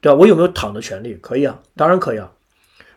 [0.02, 0.18] 对吧？
[0.18, 1.16] 我有没有躺的权利？
[1.16, 2.32] 可以啊，当然可以啊。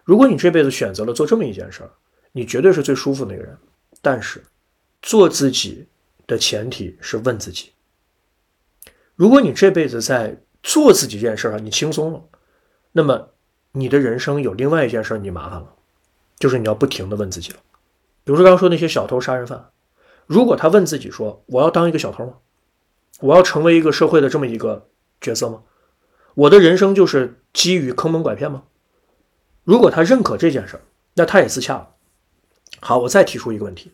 [0.04, 1.90] 如果你这辈子选择了做这么一件事儿，
[2.32, 3.56] 你绝对是最舒服的那个人。
[4.02, 4.42] 但是，
[5.00, 5.86] 做自己
[6.26, 7.70] 的前提是问自己：
[9.14, 12.22] 如果你这辈子在做自己这件事上你轻松了，
[12.92, 13.30] 那么
[13.72, 15.74] 你的人生有另外一件事儿你麻烦了，
[16.38, 17.58] 就是你要不停的问自己了。
[18.24, 19.70] 比如说刚刚说那些小偷、杀人犯，
[20.26, 22.34] 如果他问自己说：“我要当一个小偷吗？
[23.20, 24.88] 我要成为一个社会的这么一个
[25.20, 25.62] 角色吗？
[26.34, 28.64] 我的人生就是基于坑蒙拐骗吗？”
[29.64, 30.82] 如果他认可这件事儿，
[31.14, 31.90] 那他也自洽了。
[32.80, 33.92] 好，我再提出一个问题：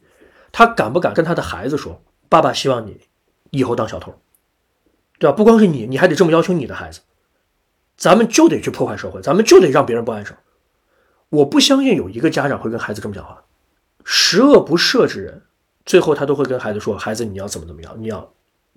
[0.53, 3.01] 他敢不敢跟他的孩子说：“爸爸希望你
[3.51, 4.15] 以后当小偷，
[5.19, 5.37] 对吧？
[5.37, 7.01] 不光是你，你还得这么要求你的孩子，
[7.97, 10.37] 咱们就得去破坏社会，咱们就得让别人不安生。
[11.31, 13.43] 我不相信有一个家长会跟孩子这么讲话，
[14.05, 15.43] 十恶不赦之人，
[15.85, 18.33] 最后他都会跟孩子说：“孩子，你要怎么怎么样，你要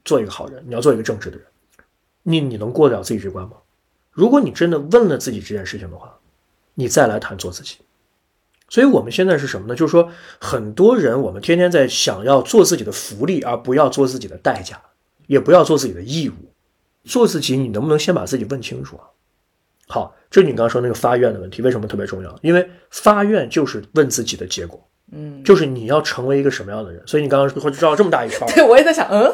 [0.05, 1.45] 做一个好人，你要做一个正直的人。”
[2.23, 3.57] 你你能过得了自己这关吗？
[4.11, 6.17] 如果你真的问了自己这件事情的话，
[6.73, 7.77] 你再来谈做自己。
[8.69, 9.75] 所以我们现在是什么呢？
[9.75, 14.81] 就是说，很多人我们天天在想要做自己的福利，而不要做自己的代价，
[15.27, 16.33] 也不要做自己的义务。
[17.07, 19.03] 做自己，你能不能先把自己问清楚啊？
[19.87, 22.37] 好，这是你刚刚说那个发愿的问题，为什么特别重要？
[22.41, 27.01] 因为发愿就是问自己的结果，嗯，就是你要成为一个什么样的人。
[27.07, 29.33] 所以你刚刚会绕这么大一圈儿，对我也在想，嗯，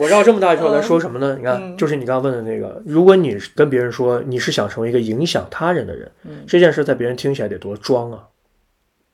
[0.00, 1.36] 我绕这么大一圈儿 在 说什么呢？
[1.38, 6.10] 你看，就是你刚刚问的那个，如果你跟别人说你是想成为一个影响他人的人，
[6.48, 8.24] 这件事在别人听起来得多装啊，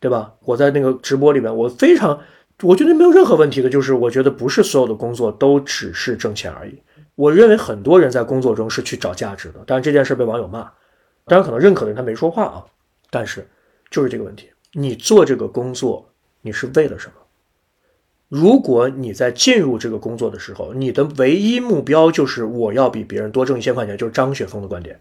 [0.00, 0.32] 对吧？
[0.46, 2.18] 我在那个直播里面，我非常，
[2.62, 6.80] 我觉得没有任何问题的，就是我觉得不是所有的工作都只是挣钱而已。
[7.18, 10.70] 我认为很多人在工作中是去找价值的，但是这件事被网友骂，
[11.26, 12.64] 当然可能认可的人他没说话啊，
[13.10, 13.44] 但是
[13.90, 16.08] 就是这个问题，你做这个工作
[16.42, 17.14] 你是为了什么？
[18.28, 25.00] 如果你在进入这个工作的时候，你的唯一目标就是我要比别人多挣一千块钱，就是张雪峰的观点。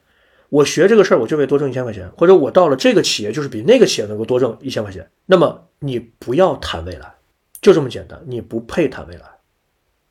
[0.49, 5.07] 我学这个事儿，我就为多挣一千块钱，或者我到了这个企业，就是比那个企业能够多挣一千块钱。
[5.27, 7.13] 那么你不要谈未来，
[7.61, 9.36] 就这么简单，你不配谈未来。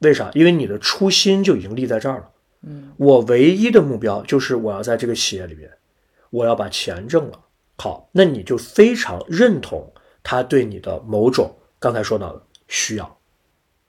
[0.01, 0.31] 为啥？
[0.35, 2.31] 因为你的初心就已经立在这儿了。
[2.63, 5.71] 嗯，我唯一的目标就是我要在这个企业里边，
[6.31, 7.41] 我要把钱挣了。
[7.79, 9.93] 好，那你就非常认同
[10.23, 13.19] 他对你的某种刚才说到的需要，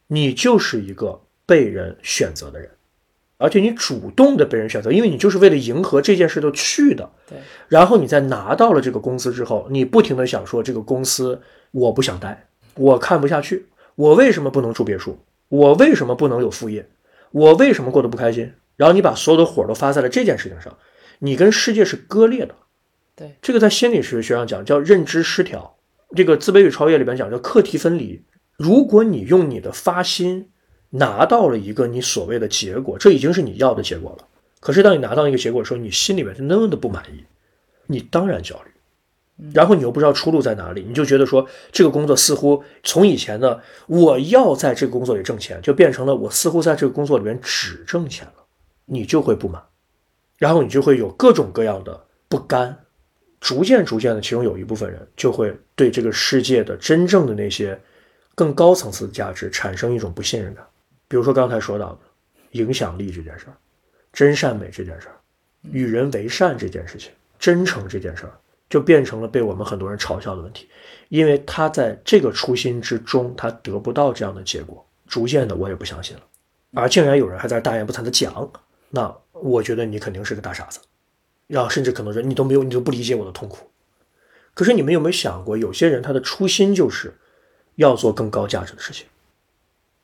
[0.08, 2.70] 你就是一个被人选择的人，
[3.38, 7.10] 而且你主动的被人选择，因为你就是为了迎合这件事都去的。
[7.28, 7.38] 对，
[7.68, 11.42] 然后你在拿到了这个公司之后，你不停的想说这个公司
[11.72, 15.18] 我不想待，我看不下去，我为什么不能住别墅？
[15.50, 16.90] 我为什么不能有副业？
[17.32, 18.54] 我为什么过得不开心？
[18.76, 20.78] 然后你把所有的火都发在了这件事情上，
[21.20, 22.56] 你跟世界是割裂的。
[23.16, 25.78] 对，这个在心理学学上讲叫认知失调，
[26.16, 28.24] 这个《自卑与超越》里边讲叫课题分离。
[28.58, 30.52] 如果你用你的发心
[30.92, 34.28] 拿到了一个你所谓的结果，这已经是你要的结果了。
[34.60, 37.24] 可是当你拿到一个结果的时候，你心里面是那么的不满意，
[37.88, 38.72] 你当然焦虑。
[39.54, 48.44] 然后你又不知道出路在哪里，你就觉得说这个工作似乎从以前的我要在这个工作里挣钱，就变成了我似乎在这个工作里面只挣钱了，
[48.86, 49.62] 你就会不满，
[50.40, 52.76] 然后你就会有各种各样的不甘，
[53.40, 57.80] 逐渐逐渐的，其中有一部分人就会对这个世界的真正的那些
[58.34, 60.66] 更高层次的价值产生一种不信任感，
[61.08, 62.00] 比如说刚才说到的
[62.54, 63.54] 影响力这件事儿，
[64.12, 65.16] 真善美这件事儿，
[65.72, 68.32] 与人为善这件事情，真诚这件事儿。
[68.70, 70.68] 就变成了被我们很多人嘲笑的问题，
[71.10, 76.24] 因为他在这个初心之中，他得不到这样的结果，逐渐的我也不相信了，
[76.74, 78.52] 而竟然有人还在大言不惭的讲，
[78.90, 80.80] 那我觉得你肯定是个大傻子，
[81.48, 83.70] 然后甚至可能说你都没有，你都不理解我的痛苦。
[84.54, 87.14] 可是你们有没有想过，有些人他的初心就是
[87.76, 89.06] 要做更高价值的事情，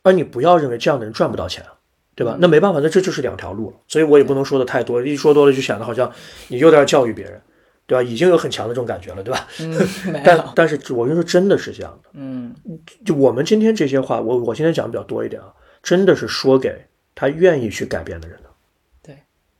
[0.03, 1.73] 而你不要认为这样的人赚不到钱啊，
[2.15, 2.37] 对吧？
[2.39, 6.09] 那没办法，那这就是两条路了，所以我也不能说的太多，一说多了就显得好像
[6.47, 7.41] 你有点教育别人。
[7.85, 8.03] 对吧？
[8.03, 9.47] 已经有很强的这种感觉了，对吧？
[9.59, 9.77] 嗯，
[10.23, 12.09] 但有，但是我跟你说，真的是这样的。
[12.13, 12.55] 嗯，
[13.05, 18.49] 就我们今天这些话，我我今天讲的比较多一点啊，真的是说给他愿意去改变的人的。
[19.01, 19.17] 对，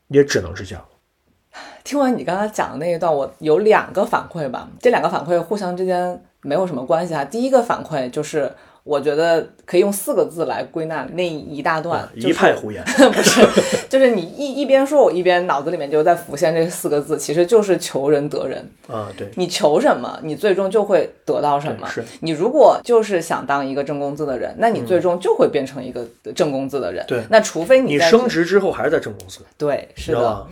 [0.07, 0.85] 也只能是这样。
[1.83, 7.23] 听完你刚才讲的那一段，我有两个反馈吧，这两个反馈互相之间没有什么关系啊。
[7.23, 8.51] 第一个反馈就是，
[8.83, 12.83] 我觉得可以用四个字来归纳那一大段，就是一派胡言。
[13.13, 13.41] 不是，
[13.87, 18.69] 就是你一一边说，我一边脑子里面就在浮现这四个字，其实就是求人得人。
[18.87, 22.03] 啊，对，你求什么，你最终就会得到什么是。
[22.19, 26.05] 你如果就是想当一个挣工资的人，那你最终就会变成一个
[26.35, 27.05] 挣工资的人。
[27.07, 30.45] 对那除非在你升职之后还是在挣工资，对，是的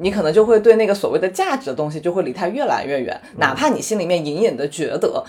[0.00, 5.24] 你可能就会对那个所谓的价值的东西就会离他越来越远，哪怕你心里面隐隐的觉得。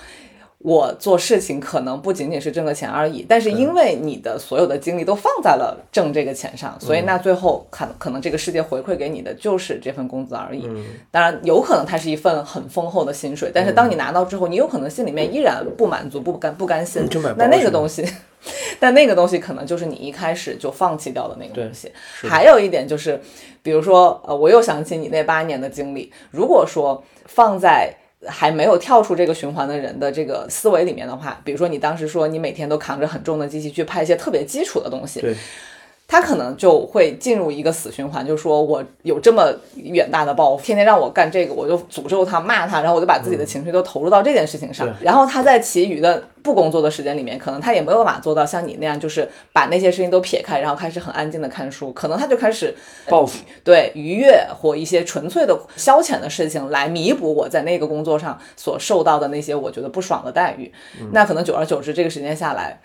[0.67, 10.67] 我做事情可能不仅仅是挣个钱而已，但是因为你的所有的精力都放在了挣这个钱上，所以那最后可可能这个世界回馈给你的就是这份工资而已。
[11.09, 17.01] 当然，有可能它是一份很丰厚的薪水，但是当你拿到之后，你有可能心里面依然不满足、不甘不甘心。
[17.37, 18.05] 那那个东西，
[18.77, 21.89] 但那个东西可能就是你一开始就放弃掉的那个东西。
[22.27, 23.17] 还有一点就是，
[23.63, 27.95] 比如说，呃，我又想起你那八年的经历，如果说放在
[28.27, 35.21] 还没有跳出这个循环的人的这个思维里面的话，比如说你当时说你每天都扛着很重的机器去拍一些特别基础的东西，
[36.07, 44.87] 他可能就会进入一个死循环，就是说我有这么远大的抱负，天天让我干这个，我就诅咒他、骂他，然后我就把自己的情绪都投入到这件事情上。
[44.87, 51.91] 对然后他在其余的不工作的时间里面，可能他也没有办法做到像你那样，就是把那些事情都撇开，然后开始很安静的看书。
[51.91, 52.73] 可能他就开始
[53.09, 53.43] 报复。
[53.65, 60.71] 对愉悦或一些纯粹的消遣的事情来弥补我在那个工作上所受到的那些我觉得不爽的待遇。
[61.11, 62.79] 那可能久而久之，这个时间下来。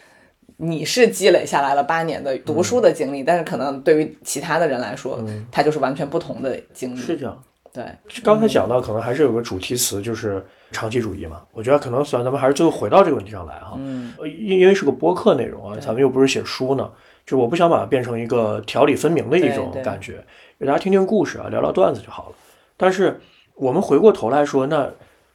[0.62, 7.00] 你是积累下来了八年的读书的经历，但是可能对于其他的人来说，他就是完全不同的经历。
[7.00, 7.42] 是这样。
[7.72, 7.84] 对，
[8.22, 11.42] 刚才讲到，可能还是有个主题词，就是长期主义嘛。
[11.52, 13.74] 我觉得可能虽然咱们还是最后回到这个问题上来哈。
[13.76, 16.88] 嗯，呃因因为是个播客内容啊，咱们又不是写书呢，
[17.26, 20.24] 就我不想把它变成一个条理分明的一种感觉，
[20.60, 22.36] 给大家听听故事啊，聊聊段子就好了。
[22.76, 23.18] 但是
[23.56, 24.88] 我们回过头来说，那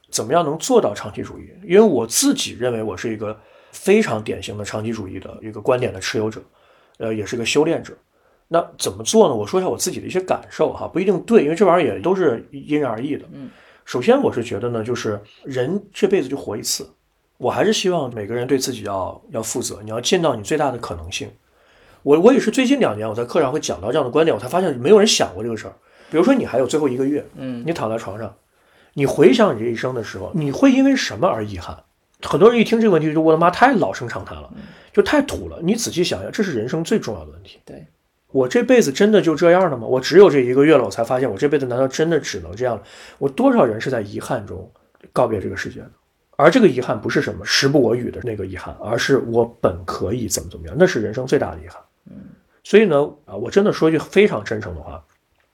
[0.08, 1.50] 怎么样能做到长期主义？
[1.64, 3.36] 因为我自己认为我是一个
[3.72, 6.40] 非常典型的长期主义的一个观点的持有者，
[6.98, 7.96] 呃，也是个修炼者。
[8.48, 9.34] 那怎么做呢？
[9.34, 13.26] 我说一下我自己的一些感受哈，不一定对，因为这玩意儿也都是因人而异的。
[13.32, 13.50] 嗯，
[13.84, 16.88] 首先我是觉得呢，就是人这辈子就活一次，
[17.36, 21.30] 我还是希望每个人对自己要要负责，你要尽到你最大的可能性。
[22.02, 25.74] 我我也是最近两年我在课上会讲到这样的观点，我才发现没有人想过这个事儿。
[26.10, 28.34] 比如说你还有最后一个月，嗯，你躺在床上，
[28.94, 31.76] 你回想你这一生的时候，你会因为什么而遗憾？
[32.22, 34.52] 很多人一听这个问题就我的妈太老生常谈了，
[34.92, 35.58] 就太土了。
[35.62, 37.60] 你仔细想想，这是人生最重要的问题。
[37.64, 37.86] 对，
[38.32, 39.86] 我这辈子真的就这样了吗？
[39.86, 42.82] 我只有这一个月了，我才发现我这辈子难道真的只能这样了？
[43.18, 44.70] 我多少人是在遗憾中
[45.12, 45.90] 告别这个世界的？
[46.36, 51.80] 而这个遗憾不是什么时不我与的那个遗憾，而是我本可以怎么怎么样，那是人生最大的遗憾。
[52.10, 52.16] 嗯，
[52.62, 52.96] 所以呢，
[53.26, 55.04] 啊，我真的说一句非常真诚的话，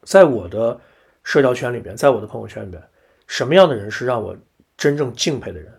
[0.03, 0.79] 在我的
[1.23, 2.83] 社交圈里边，在我的朋友圈里边，
[3.27, 4.37] 什么样的人是让我
[4.77, 5.73] 真正敬佩的人？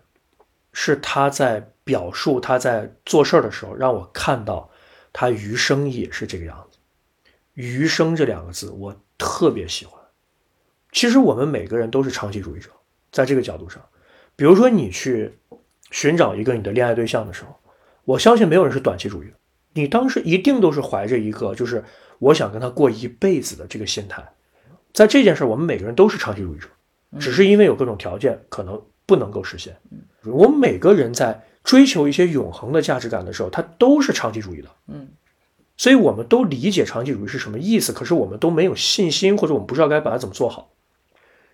[0.78, 4.70] 是他在表述他在做事儿的时候，让我看到
[5.10, 6.76] 他余生也是这个样子。
[7.54, 9.98] 余生这两个字，我特别喜欢。
[10.92, 12.68] 其实我们每个人都是长期主义者，
[13.10, 13.82] 在这个角度上，
[14.36, 15.38] 比如说你去
[15.90, 17.58] 寻找一个你的恋爱对象的时候，
[18.04, 19.32] 我相信没有人是短期主义的。
[19.72, 21.82] 你当时一定都是怀着一个就是
[22.18, 24.22] 我想跟他过一辈子的这个心态。
[24.92, 26.68] 在这件事，我们每个人都是长期主义者，
[27.18, 29.74] 只是因为有各种条件可能不能够实现。
[30.30, 34.68] 我们每个人在追求一些永恒的价值感的时候，他都是长期主义的。
[34.88, 35.08] 嗯，
[35.76, 40.70] 所以我们都理解长期主义是什么意思，可是我们都没有信心，或者我们不知道该把它怎么做好。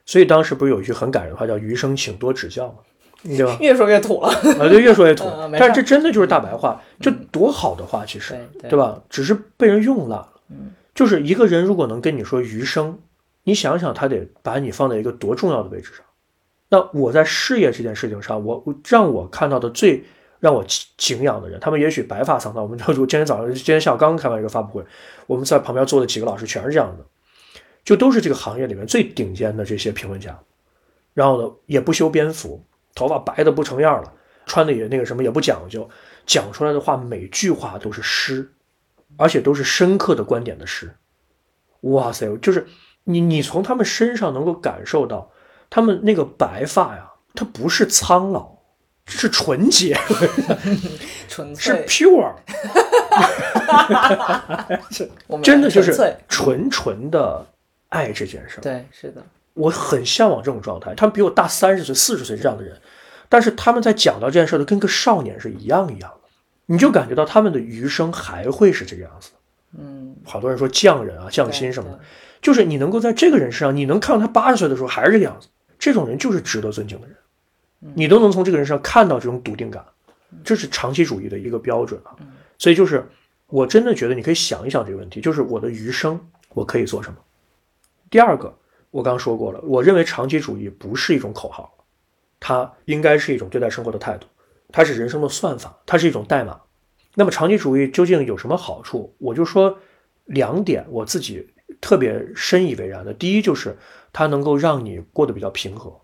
[0.05, 2.79] 所以当时不是有一句很感人的话叫“余生请多指教”吗？
[3.23, 3.57] 对吧？
[3.61, 4.29] 越说越土了。
[4.29, 5.25] 啊，对，越说越土
[5.57, 9.01] 但是这真的就是大白话，这多好的话，其实对吧？
[9.09, 10.29] 只是被人用烂了。
[10.51, 12.99] 嗯，就是一个人如果能跟你说余生，
[13.45, 16.05] 你想想他得把你放在一个多重要的位置上。
[16.73, 20.03] 那我在事业这件事情上，我让我看到的最
[20.41, 20.65] 让我
[20.97, 22.63] 敬仰的人，他们也许白发苍苍。
[22.63, 24.85] 我们就今天早上今天下午刚刚开完一个发布会，
[25.27, 27.05] 我们在旁边坐的几个老师全是这样的，
[27.85, 30.39] 就都是这个行业里面最顶尖的这些评论家。
[31.13, 32.65] 然后呢，也不修边幅，
[32.95, 34.11] 头发白的不成样了，
[34.47, 35.87] 穿的也那个什么也不讲究，
[36.25, 38.51] 讲出来的话每句话都是诗，
[39.19, 40.91] 而且都是深刻的观点的诗。
[41.83, 42.67] 哇塞，就是
[43.05, 45.31] 你你从他们身上能够感受到，
[45.75, 48.47] 他们那个白发呀，它不是苍老，
[49.07, 50.29] 是纯洁，是
[51.29, 52.35] 纯粹，pure，
[55.43, 57.47] 真的就是纯纯纯的
[57.89, 58.61] 爱这件事儿。
[58.61, 60.95] 对，是的，我很向往这种状态。
[60.95, 62.77] 他们比我大三十岁、四十岁这样的人，
[63.31, 66.29] 但是他们在讲到这件事儿的，跟个少年是一样一样的。
[66.67, 69.31] 你就感觉到他们的余生还会是这个样子。
[69.79, 71.99] 嗯，好多人说匠人啊、匠心什么的，
[72.43, 75.49] 就是你能够在这个人身上，你能看到他八十岁的时候还是这个样子，
[75.83, 77.17] 这种人就是值得尊敬的人。
[77.97, 79.85] 你都能从这个人身上看到这种笃定感，
[80.45, 82.15] 这是长期主义的一个标准啊。
[82.57, 83.05] 所以就是，
[83.49, 87.19] 我真的觉得你可以想一想这个问题，就是我的余生我可以做什么。
[88.09, 88.57] 第二个，
[88.93, 91.85] 我刚说过了，我认为长期主义不是一种口号，
[92.39, 94.29] 它应该是一种对待生活的态度，
[94.71, 96.61] 它是人生的算法，它是一种代码。
[97.17, 99.13] 那么长期主义究竟有什么好处？
[99.19, 99.77] 我就说
[100.27, 101.45] 两点，我自己
[101.81, 103.13] 特别深以为然的。
[103.13, 103.77] 第一就是
[104.13, 106.01] 它能够让你过得比较平和，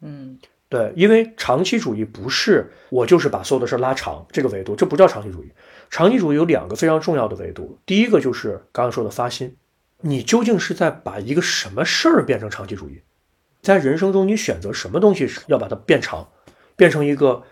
[0.00, 0.38] 嗯，
[0.68, 5.52] 对，因为长期主义不是我就是把所有的事儿拉长这个维度，这不叫长期主义。
[5.90, 9.54] 长期主义有两个非常重要的维度，第一个就是刚刚说的发心，
[10.00, 13.02] 你究竟是在把一个什么事儿变成长期主义？
[13.60, 16.26] 在人生中，你选择什么东西要把它变长，
[16.74, 17.42] 变成一个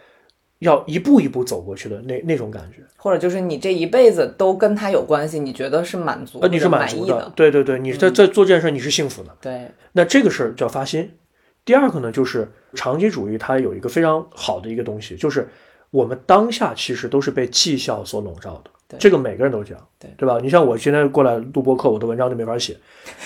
[0.61, 2.83] 要一步一步走过去的那那种感觉。
[2.97, 9.37] 或者就是你这一辈子都跟他有关系，你觉得是满足你是满意的，对对对，你在在做这件事，你是幸福的。
[9.41, 11.11] 对，那这个事儿叫发心。
[11.65, 15.49] 第二个呢，就是长期主义，它有一个非常好的一个东西，就是
[15.91, 18.71] 我们当下其实都是被绩效所笼罩的。
[18.99, 20.41] 这个每个人都这样，对对吧？
[20.43, 22.77] 你像我今天过来录播课，我的文章就没法写，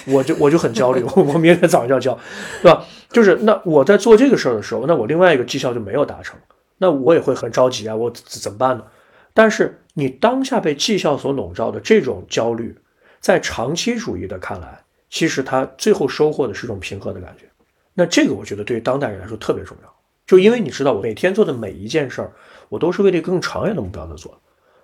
[0.06, 2.18] 我就我就很焦虑，我 我明天早上就要交，
[2.60, 2.84] 对吧？
[3.10, 6.38] 就是那我在做这个事儿的时候，那我另外一个绩效就没有达成，
[6.84, 8.84] 那我也会很着急啊，我怎么办呢？
[9.32, 12.76] 但是你当下被绩效所笼罩的这种焦虑，
[13.20, 17.46] 在长期主义的看来，其实它最后收获的是一种平和的感觉。
[17.94, 19.94] 那这个我觉得对于当代人来说特别重要，
[20.26, 22.32] 就因为你知道，我每天做的每一件事儿，
[22.68, 24.38] 我都是为了更长远的目标在做。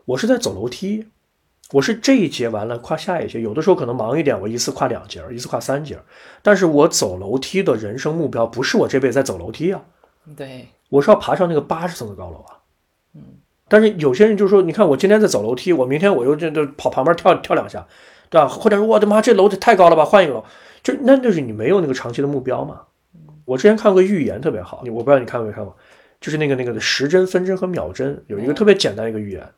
[0.07, 1.07] 我是在走楼梯，
[1.73, 6.01] 我是这一节完了跨下一节，有的时候可能忙一点，我一次跨两节，一次跨三节。
[6.43, 9.83] 但是我走楼梯的人生目标不是我这辈子在走楼梯啊，
[10.35, 12.61] 对，我是要爬上那个八十层的高楼啊。
[13.15, 13.23] 嗯，
[13.67, 17.87] 但是有些人就说，你看我今天在走楼梯，我明天我又这这跑旁边跳跳两下，
[18.29, 18.47] 对吧？
[18.47, 20.45] 或者说我的妈，这楼太高了吧，换一个楼，
[20.83, 22.83] 就那就是你没有那个长期的目标嘛。
[23.47, 25.75] 我之前看过个预言特别好，我不知道你看过没看过，
[26.21, 29.49] 就是那个那个的时针、分针和秒针，有一个特别简单的一个预言。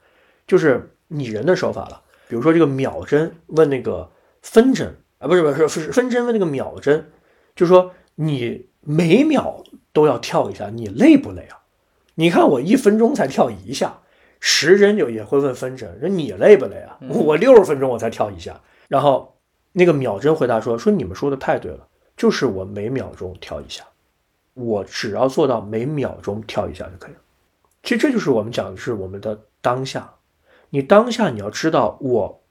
[0.44, 4.10] 就是拟人的手法了，比如说这个秒针问那个
[4.42, 7.10] 分针啊，不是不是是分针问那个秒针，
[7.54, 9.62] 就说你每秒
[9.92, 11.58] 都要跳一下，你累不累啊？
[12.14, 14.00] 你看我一分钟才跳一下，
[14.40, 16.98] 时针就也会问分针，说你累不累啊？
[17.08, 19.36] 我六十分钟我才跳一下，然后
[19.72, 21.86] 那个秒针回答说说你们说的太对了，
[22.16, 23.84] 就是我每秒钟跳一下，
[24.54, 27.20] 我只要做到每秒钟跳一下就可以了。
[27.82, 30.12] 其实这就是我们讲的是我们的当下。
[30.70, 32.42] 你当下你要知道，我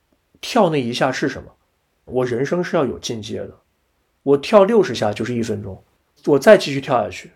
[0.42, 1.52] 跳那一下是什么？
[2.06, 3.52] 我人生是要有进阶的。
[4.24, 5.84] 我跳六十下就是一分钟，
[6.26, 7.32] 我再继续跳下去，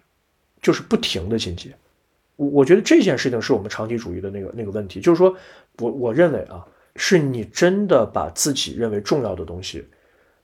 [0.62, 1.76] 就是不停的进阶。
[2.36, 5.36] 我我觉得这件事情是我们长期主义的那个那个问题，就是说
[5.80, 6.66] 我我认为啊，
[6.96, 9.88] 是你真的把自己认为重要的东西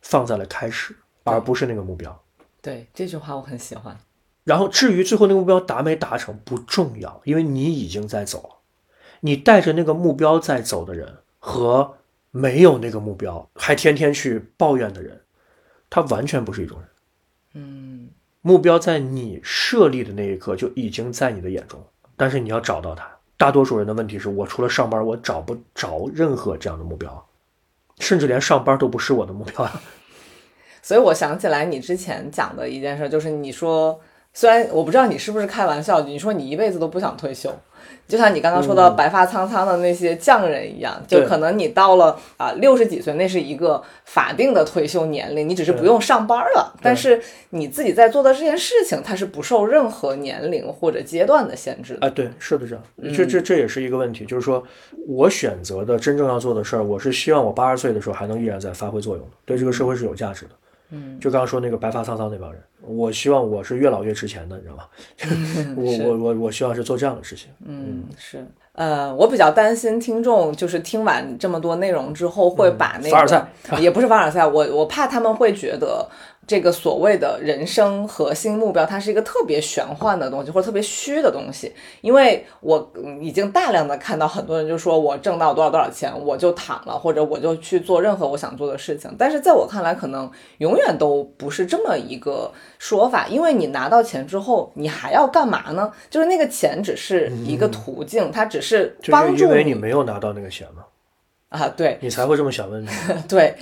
[0.01, 2.23] 放在了开始，而不是那个目标。
[2.61, 3.97] 对这句话我很喜欢。
[4.43, 8.55] 然后至于最后那个目标达没达成不重要，因为你已经在走了。
[9.19, 11.97] 你带着那个目标在走的人，和
[12.31, 15.21] 没有那个目标还天天去抱怨的人，
[15.89, 16.89] 他完全不是一种人。
[17.53, 17.80] 嗯，
[18.41, 21.79] 目标在你设立的那一刻就已经在你的眼中，
[22.17, 23.07] 但是你要找到它。
[23.37, 27.27] 大多数人的问题是我除了上班，我找不着任何这样的目标，
[27.99, 29.81] 甚至连上班都不是我的目标啊。
[30.81, 33.99] 所以我想起来你之前讲的一件事，就是你说，
[34.33, 37.55] 虽然我不知道你是不是开玩笑，你说你一辈子都不想退休。
[38.07, 46.73] 就像你刚刚说到白发苍苍的那些匠人一样，就可能你到了啊六十几岁，那是一个法定的退休年龄，你只是不用上班了。
[46.81, 47.21] 但是
[47.51, 52.07] 你自己在做的这件事情，它是不受任何年龄或者阶段的限制的。
[52.07, 52.83] 啊，对，是的，这样，
[53.15, 54.63] 这这这也是一个问题，就是说
[55.07, 60.51] 我选择的真正要做的事儿，我是希望我八十岁的时候还能依然在发挥作用的，对这个社会是有价值的。
[60.91, 64.83] 嗯，就刚刚说那个白发苍苍那帮人，我希望我是越老越值钱的，你知道吗？
[65.75, 67.49] 我我我我希望是做这样的事情。
[67.65, 68.45] 嗯，是。
[68.73, 73.45] 呃，我比较担心听众就是听完这么多内容之后会把那个凡尔赛
[73.79, 76.07] 也不是凡尔赛，我我怕他们会觉得。
[76.47, 81.71] 这个所谓的人生核心目标，它是一个特别玄幻的东西，或者特别虚的东西。
[82.01, 89.15] 因为我已经大量的看到很多人就说，我挣到多少多少钱，我就躺了，或者我就去做任何我想做的事情。
[89.17, 93.27] 但是在我看来，可能永远都不是这么一个说法。
[93.27, 95.89] 因为你拿到钱之后，你还要干嘛呢？
[96.09, 100.83] 就是那个钱只是一个途径，它只是帮助因为你没有拿到那个钱嘛。
[101.49, 102.91] 啊，对，你才会这么想问题。
[103.29, 103.55] 对。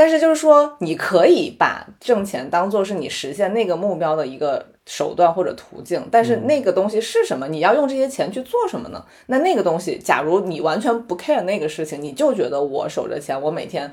[0.00, 7.46] 但是就是说，你可以把挣钱当做是你实现那个目标的一个手段或者途径，但是那个东西是什么？
[7.46, 9.04] 你要用这些钱去做什么呢？
[9.26, 13.92] 那那个东西，假如你完全不 care 那个事情，你就觉得我守着钱，我每天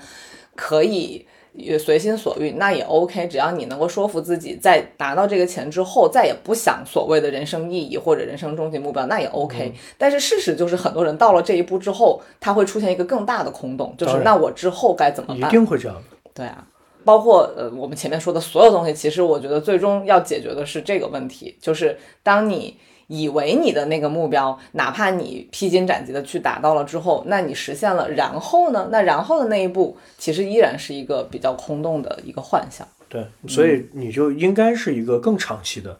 [0.55, 1.27] 可以。
[1.57, 3.27] 也随心所欲，那也 OK。
[3.27, 9.73] 只要你能够说服自己，在拿到这个钱之后，再也不想所谓的人生意义或者人生终极目标，那也 OK。
[9.97, 15.49] 但是事实就是，很多人到了这一步之后，他会出现一个更大的空洞，就是那我之后该怎么办？
[15.49, 16.03] 一定会这样的。
[16.33, 16.65] 对啊，
[17.03, 22.77] 包括呃，我们前面说的所有东西，其实我觉得最终要解决的是这个问题，就是当你。
[23.07, 28.89] 以为你的那个目标，哪怕你披荆斩棘的去达到了之后，那你实现了，然后呢？
[28.91, 32.87] 那然后的那一步，其实依然是一个比较空洞的一个幻想。
[33.09, 35.97] 对，所以你就应该是一个更长期的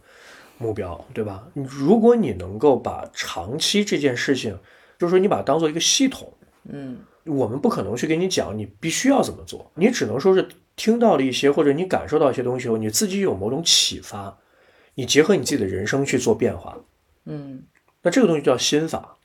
[0.58, 1.48] 目标，对吧？
[1.54, 4.60] 如果你能够把长期这件事情，
[5.00, 6.34] 就是说你把它当做一个系统，
[6.70, 10.46] 嗯，我们不可能去给你讲你必须要怎么做，你只能说是
[10.76, 14.38] 听到了一些或者你感受到一些东西后，你自己有某种启发，
[14.96, 16.78] 你结合你自己的人生去做变化。
[17.28, 17.64] 嗯，
[18.02, 19.18] 那这个东西叫心法，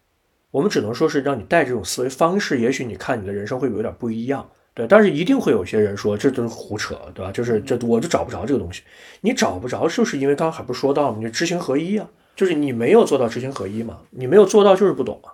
[0.50, 4.86] 我们只能说是让你带这种思维方式，也许你看你的人生会有点不一样，对。
[4.86, 7.30] 但是一定会有些人说这都是胡扯，对吧？
[7.30, 8.82] 就是这我就找不着这个东西，
[9.20, 11.18] 你找不着，就是因为刚刚还不是说到吗？
[11.22, 15.32] 你知行合一啊，就是你没有做到知行合一嘛，你没有做到就是不懂啊。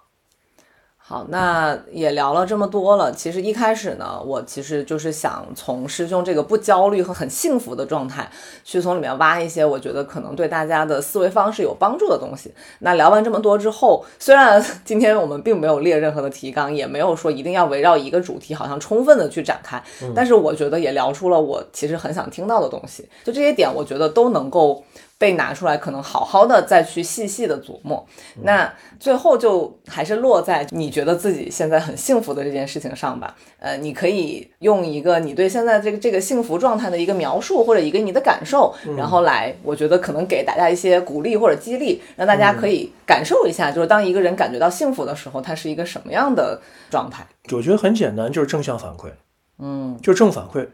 [1.09, 3.11] 好，那也聊了这么多了。
[3.11, 8.31] 其实一开始呢，我其实就是想从师兄这个不焦虑和很幸福的状态，
[8.63, 12.53] 去从里面挖一些我觉得可能对大家的思维方式有帮助的东西。
[12.81, 19.83] 那聊完这么多之后，虽然 今天我们并没有列任何的提纲，也没有说一定要围绕一个主题，好像充分的去展开，
[20.15, 23.09] 但是我觉得也聊出了我其实很想听到的东西。
[23.25, 24.85] 就这些点，我觉得都能够。
[25.19, 28.07] 被拿出来，可能好好的再去细细的琢磨，
[28.43, 33.35] 那最后就还是落在你觉得自己现在很幸福的这件事情上吧。
[33.59, 47.27] 呃，你可以用一个你对现在这个这个幸福状态的一个描述，或者一个你的感受，然后来，我觉得可能给大家一些鼓励或者激励，让大家可以感受一下，就是当一个人感觉到幸福的时候，他是一个什么样的状态。
[47.53, 49.11] 我觉得很简单，就是正向反馈，
[49.59, 50.69] 嗯，就正反馈。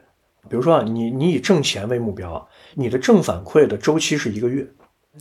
[0.46, 4.66] 比如说啊，你你以挣钱为目标，你的正反馈的周期是一个月，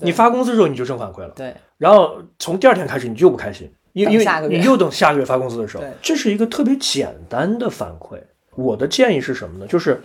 [0.01, 8.21] 你发工资的时候你就正反馈了，对，然后从第二天开始你就不开心，因因为你又等下个月发工资的时候，这是一个特别简单的反馈。
[8.55, 9.67] 我的建议是什么呢？
[9.67, 10.01] 就是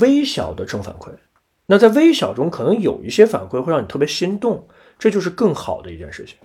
[0.00, 1.10] 微小的正反馈，
[1.66, 4.66] 那在微小中可能有一些反馈会让你特别心动，
[4.98, 6.36] 这就是更好的一件事情。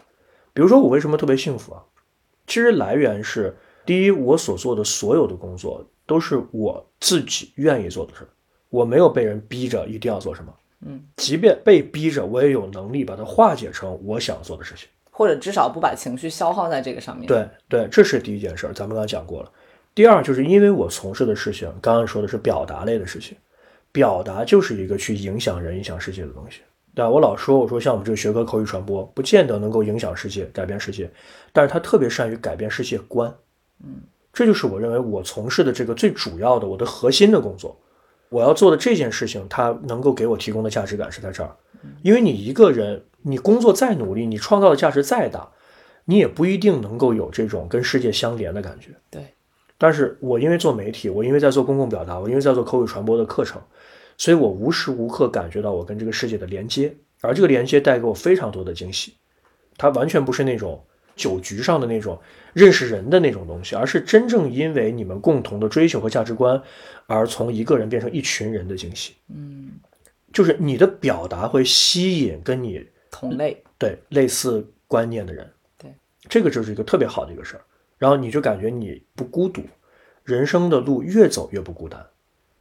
[0.53, 1.83] 比如说我为什么特别幸福啊？
[2.47, 5.85] 其实来源是第一，我所做的所有的工作。
[6.09, 8.27] 都是我自己愿意做的事，
[8.69, 10.53] 我没有被人逼着一定要做什么。
[10.85, 17.27] 嗯，即便被逼着，我也有能力把它化解成我想做的事情，或者至少不把情绪消耗在这个上面。
[17.27, 19.51] 对对，这是第一件事，咱们刚才讲过了。
[19.93, 23.37] 第二，就是因为我从事的事情，刚刚说的是表达类的事情，
[23.91, 26.61] 表达就是一个去影响人、影响世界的东西。
[26.95, 27.09] 对吧？
[27.09, 31.09] 我老说，我说像我们这个学科口语传播，不见得能够影响世界、改变世界，
[31.51, 33.33] 但是他特别善于改变世界观。
[33.83, 34.01] 嗯。
[34.31, 37.77] 这就是我认为我从事的这个最主要的、我的核心的工作。
[38.29, 41.55] 我要做的这件事情，它能够给我提供的价值感是在这儿。
[42.01, 45.49] 因为你一个人，你工作再努力，你创造的价值再大，
[46.05, 48.91] 你也不一定能够有这种跟世界相连的感觉。
[49.09, 49.33] 对。
[49.77, 53.61] 但是我因为做媒体，我因为在做公共表达，我因为在做口语传播的课程，
[54.17, 59.13] 所以我无时无刻感觉到我跟这个世界的连接，而这个连接带给我非常多的惊喜。
[59.77, 60.83] 它完全不是那种。
[61.19, 62.17] 酒局上的那种
[62.53, 66.61] 认识人的那种东西，而是真正因为你们共同的追求和价值观，
[67.07, 69.15] 而从一个人变成一群人的惊喜。
[69.27, 69.71] 嗯，
[70.31, 75.45] 就是你的表达会吸引跟你同类对类似观念的人。
[75.77, 75.93] 对，
[76.29, 77.61] 这个就是一个特别好的一个事儿。
[77.97, 79.61] 然后你就感觉你不孤独，
[80.23, 82.05] 人生的路越走越不孤单。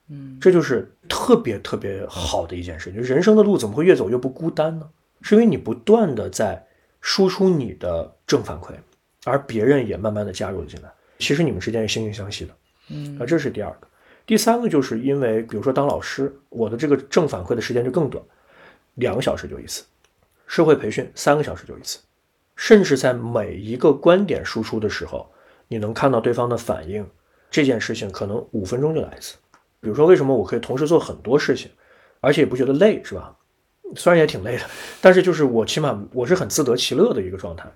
[0.08, 2.92] 嗯，这就是特别特别好的一件事。
[2.92, 4.88] 就人生的路怎么会越走越不孤单呢？
[5.22, 6.66] 是因为你不断的在。
[7.08, 8.74] 输出你的正反馈，
[9.24, 10.92] 而别人也慢慢的加入了进来。
[11.18, 12.54] 其实你们之间是惺惺相惜的，
[12.90, 13.88] 嗯，啊，这是第二个。
[14.26, 18.22] 第三个就是因为，比如说当老师，我的这个正反馈的时间就更短，
[18.96, 19.84] 两个小时就一次；
[20.46, 21.98] 社会培训三个小时就一次。
[22.56, 25.32] 甚至在每一个观点输出的时候，
[25.66, 27.08] 你能看到对方的反应，
[27.50, 29.34] 这件事情可能五分钟就来一次。
[29.80, 31.70] 比如说，为什么我可以同时做很多事情，
[32.20, 33.34] 而且也不觉得累，是吧？
[33.96, 34.64] 虽然也挺累的，
[35.00, 37.66] 但是就是我起码我是很自得其乐的一个状态，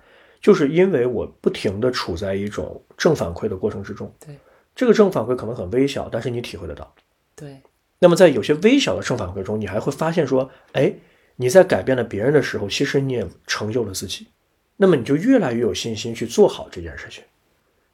[0.41, 4.13] 就是因为我不停的处在一种正反馈的过程之中。
[4.23, 4.37] 对，
[4.75, 6.93] 这个正反馈可能很微小，但是你体会得到。
[7.35, 7.59] 对，
[7.99, 10.93] 那么在有些微小的正反馈中，你还会发现说，哎，
[11.35, 14.27] 你在改变了别人的时候，其实你也成就了自己。
[14.77, 17.23] 那么你就越来越有信心去做好这件事情。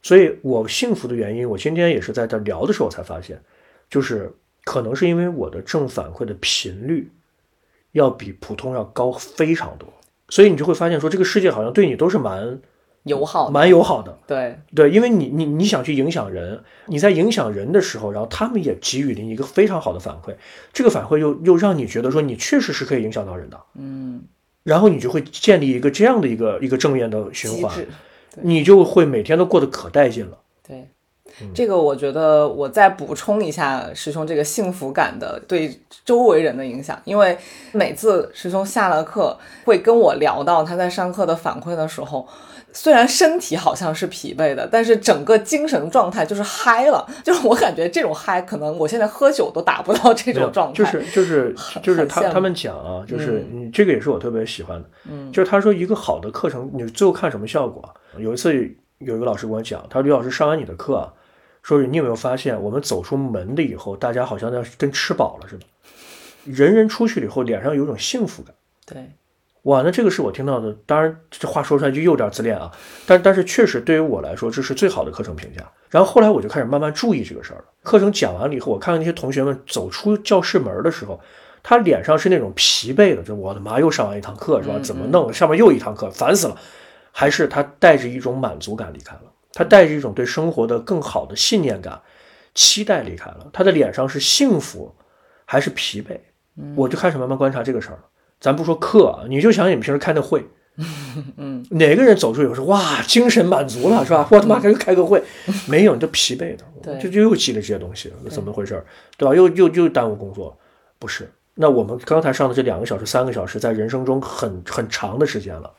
[0.02, 3.40] 所以我幸福的原因，我今天也是在这聊的时候才发现，
[3.88, 4.30] 就是
[4.64, 7.10] 可能是因为我的正反馈的频率。
[7.92, 9.88] 要比普通要高非常多，
[10.28, 12.60] 所以你就会发现说，这个世界好像对你都是蛮
[13.04, 14.18] 友好、蛮友好的。
[14.26, 20.34] 对对，因为你你你想去影响人，你在影响人的时候，然后他们也给予了你一个非常好的反馈，
[20.72, 24.22] 这个反馈又又让你觉得说你确实是可以影响到人的，嗯，
[24.62, 27.74] 然后你就会建立一个这样的一个一个正面的循环，
[28.42, 30.38] 你就会每天都过得可带劲了。
[30.66, 30.88] 对。
[31.54, 37.36] 这个我觉得我再补充一下师兄这个幸福感的对周围人的影响，因为
[37.72, 42.26] 每次师兄下了课会跟我聊到他在上课的反馈的时候，
[42.72, 57.82] 虽然身体好像是疲惫的，但是整个精神状态就是嗨了，就是我感觉这种嗨可能我现在喝酒都达不到这种状态，就是就是就是他他们讲啊，就是你这个也是我特别喜欢的，嗯，就是他说一个好的课程你最后看什么效果？
[58.18, 58.52] 有一次
[58.98, 61.12] 有一个老师跟我讲，他说李老师上完你的课。
[61.62, 65.66] 说你有没有发现，我们走出门的以后，大家好像要跟吃饱了似的，
[66.44, 68.54] 人人出去了以后，脸上有种幸福感。
[68.86, 69.12] 对，
[69.62, 70.74] 哇，那这个是我听到的。
[70.86, 72.72] 当然，这话说出来就有点自恋啊，
[73.06, 75.62] 但但是确实对于我来说，这是最好的课程评价。
[75.90, 77.64] 然后后来我就开始慢慢注意这个事儿了。
[77.82, 81.20] 课程讲完了以后，我看看那些同学们走出教室门的时候，
[81.62, 84.78] 他脸上是那种疲惫的，就我的妈，又上完一堂课是吧？
[84.82, 85.32] 怎么弄？
[85.32, 86.56] 上面又一堂课，烦死了。
[87.12, 89.22] 还是他带着一种满足感离开了。
[89.52, 92.00] 他带着一种对生活的更好的信念感、
[92.54, 93.48] 期待离开了。
[93.52, 94.94] 他的脸上是幸福
[95.44, 96.18] 还是疲惫？
[96.76, 98.04] 我就开始慢慢观察这个事儿了。
[98.40, 100.44] 咱不说课啊，你就想你们平时开那会，
[101.36, 104.26] 嗯，哪个人走出以后说哇精神满足了是吧？
[104.30, 105.22] 我他妈开开个会，
[105.68, 108.82] 没有，你都疲惫的，对就就又积累这些东西，那怎么回事？
[109.16, 109.34] 对吧？
[109.34, 110.58] 又又又耽误工作，
[110.98, 111.30] 不是？
[111.54, 115.70] 那我们刚才上的这两个小时、三个小时，在人生中很很长的时间了，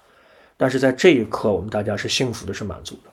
[0.58, 3.11] 但是在这一刻，我们大家是幸福的，是满足的。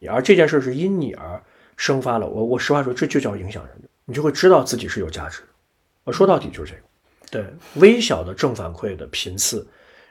[0.00, 1.42] 对，而这件事是因你而
[1.76, 2.26] 生发了。
[2.26, 3.74] 我我实话说，这就叫影响人，
[4.04, 5.48] 你就会知道自己是有价值的。
[6.04, 6.82] 我说到底就是这个，
[7.30, 9.66] 对，微小的正反馈的频次，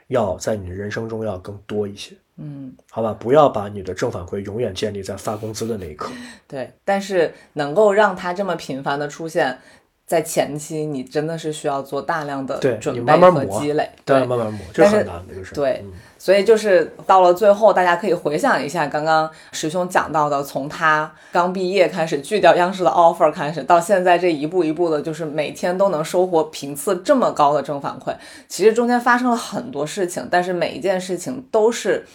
[0.08, 3.14] 要在你的人生中要更多一些，嗯，好吧？
[3.14, 6.10] 不要把你的正反馈永远建立在发工资的那一刻。
[6.48, 9.58] 对，但是能够让它这么频繁的出现。
[10.06, 15.54] 在前期，你真的是需要做大量的准备和积累，对，慢慢磨，这但是很难这个事。
[15.54, 28.16] 对嗯所以就是到了最后，大家可以回想一下刚刚师兄讲到的，从他刚毕业开始拒掉央视的 offer 开始，到现在这一步一步的，就是每天都能收获频次这么高的正反馈。
[28.48, 32.06] 其实中间发生了很多事情，但是每一件事情都是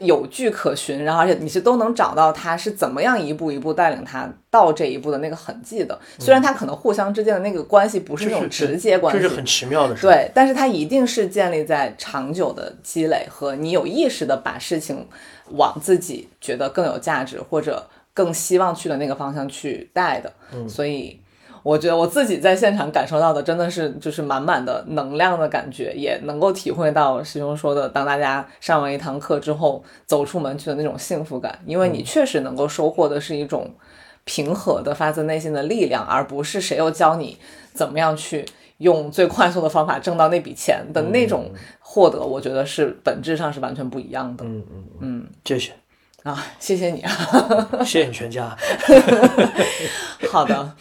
[0.00, 5.96] 有据可循，然后而且你是都能找到他是怎么样一步一步带领他到这一步的那个痕迹的。
[6.18, 15.06] 虽然他可能互相之间的那个关系不是那种直接关系，这是很奇妙的事。，对，但是他一定是建立在长久的积累和你有意识的把事情
[15.50, 20.32] 往自己觉得更有价值或者更希望去的那个方向去带的。
[20.54, 21.19] 嗯所以
[21.62, 33.74] 我觉得我自己在现场感受到的真的是就是满满的能量的感觉，也能够体会到师兄说的，当大家上完一堂课之后走出门去的那种幸福感，因为嗯你确实能够收获的是一种
[34.24, 37.36] 平和的发自内心的力量，而不是谁又教你
[37.72, 38.44] 怎么样去
[38.78, 41.50] 用最快速的方法挣到那笔钱的那种
[41.80, 44.44] 获得，我觉得是本质上是完全不一样的。
[44.44, 45.72] 嗯嗯嗯，谢谢，
[46.22, 47.10] 啊，谢谢你啊。
[47.80, 48.56] 谢谢你全家。
[50.30, 50.74] 好的，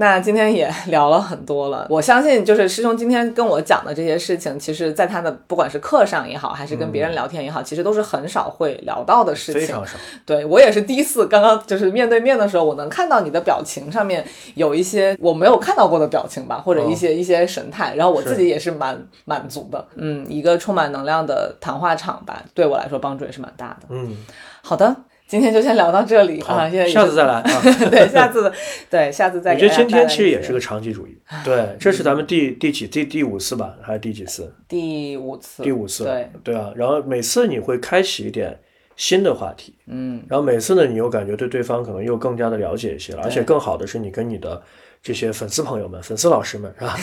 [0.00, 1.84] 那今天也聊了很多了。
[1.90, 9.60] 我相信，就是师兄今天跟我讲的这些事情，其实在他的不管是课上也好，还是跟别人聊天也好，其实都是很少会聊到的事情。
[9.62, 9.96] 非常少。
[10.24, 14.24] 对我也是第一次，刚刚就是面对面的时候，我能看到你的表情上面
[14.54, 19.84] 有一些我没有看到过的表情吧，或者一些、一些神态，然后我自己也是蛮满足的。
[19.96, 23.88] 嗯，一个充满能量的谈话场吧，对我来说帮助也是蛮大的。
[23.88, 24.16] 嗯，
[24.62, 24.94] 好的，
[25.28, 27.62] 今天就先聊到这里好啊，下次再来 啊。
[27.90, 28.50] 对，下次
[28.88, 29.58] 对下次再我。
[29.58, 31.18] 觉得今天其实也是个长期主义。
[31.44, 34.50] 对，这是咱们第第几第第五次吧，还是第几次？
[34.66, 36.04] 第五次，第五次。
[36.04, 36.72] 对，对啊。
[36.74, 38.58] 然后每次你会开启一点
[38.96, 44.62] 新的话题，嗯，然后每次呢，你又感觉对对方可能又更加的了解一些了，而且更好的是你跟你的
[45.02, 46.96] 这些粉丝朋友们、粉丝老师们是吧？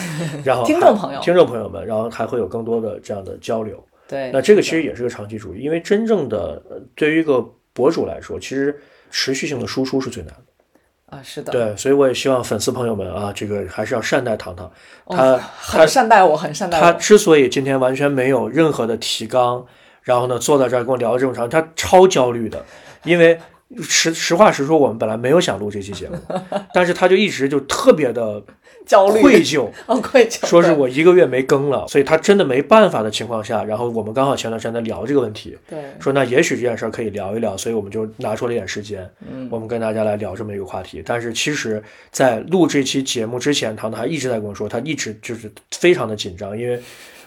[0.44, 3.80] 然后 听众朋友听众朋友们，然后还会有更多的这样的交流。
[4.08, 7.44] 对，那这个其实也是个长期主义，因为真正的呃对于一个
[7.76, 11.16] 博主来说，其实持续性的输出是最难的。
[11.16, 14.68] 啊，是的，对，所以我也希望粉丝朋友们啊，这个还是要善待糖糖。
[15.08, 16.82] 他、哦很善待我，很善待我。
[16.82, 19.64] 他之所以今天完全没有任何的提纲，
[20.02, 22.64] 然后呢坐在这儿跟我聊这么长，他超焦虑的，
[23.04, 23.38] 因为
[23.80, 26.16] 实实话实说，我们本来没有想录这期节目，
[26.74, 28.42] 但是他就一直就特别的
[28.86, 29.20] 焦虑。
[29.20, 39.48] 愧疚， 哦，愧疚，说是我一个月没更了，所以他真的没办法的情况下，然后我们刚好前段时间在聊这个问题，对，说那也许这件事儿可以聊一聊，所以我们就拿出了一点时间，嗯。
[39.50, 41.02] 我们跟大家来聊这么一个话题。
[41.04, 46.80] 但是其实，在录这期节目之前，唐唐还一直在跟我说，他一直就是非常的紧张，因为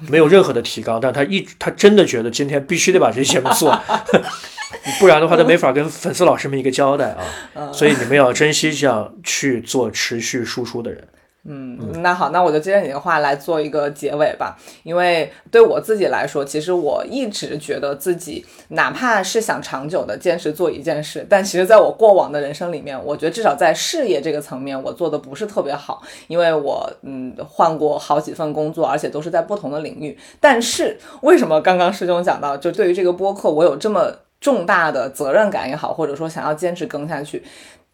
[0.07, 3.78] 没有任何的提纲，但他一 他真的觉得今天必须得把这期节目做，
[4.99, 7.16] 不然的话他没法跟粉丝老师们一个交代
[7.55, 7.68] 嗯。
[7.68, 7.74] 啊。
[7.74, 11.07] 所以你们要珍惜这样去做持续输出的人。
[11.52, 14.56] 嗯，那好，那我就接着你的话来做一个结尾吧。
[14.84, 30.16] 因为对我自己来说，其实我一直觉得自己哪怕是想长久的坚持做一件事，但其实在我过往的人生里面，我觉得至少在事业这个层面，我做的不是特别好，因为我嗯换过好几份工作，而且都是在不同的领域。
[30.39, 37.43] 但是为什么刚刚师兄讲到，就对于这个播客，我有这么重大的责任感也好，或者说想要坚持更下去，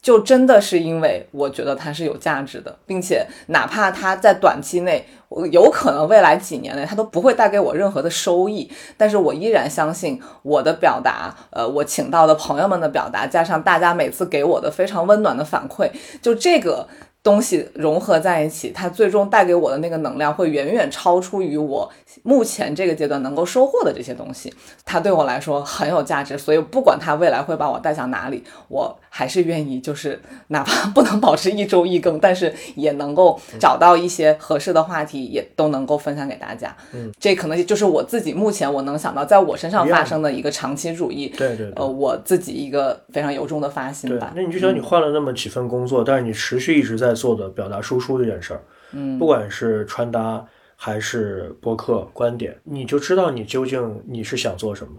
[0.05, 15.89] 就真的是因为我觉得它是有价值的，并且哪怕它在短期内，我有可能未来几年内它都不会带给我任何的收益，但是我依然相信我的表达，呃，我请到的朋友们的表达，加上大家每次给我的非常温暖的反馈，
[16.21, 16.87] 就这个。
[17.25, 21.91] 东西融合在一起，它最终带给我的那个能量会远远超出于我
[22.21, 24.53] 目前这个阶段能够收获的这些东西。
[24.85, 36.77] 它对我来说很有价值，所以不管它未来会把我带向哪里，我还是愿意，就是哪怕 不能保持一周一更，但是也能够找到一些合适的话题，也都能够分享给大家。
[36.93, 41.29] 嗯，这可能就是我自己目前我能想到在我身上发生的一个长期主义。
[41.35, 44.31] 对对对呃，我自己一个非常由衷的发心吧，。
[44.35, 48.61] 那你就想你换了那么几份工作，但是你持续一直在做的表达输出这件事儿，
[48.91, 54.93] 嗯，不管是穿搭还是播客观点，你就知道你究竟你是想做什么，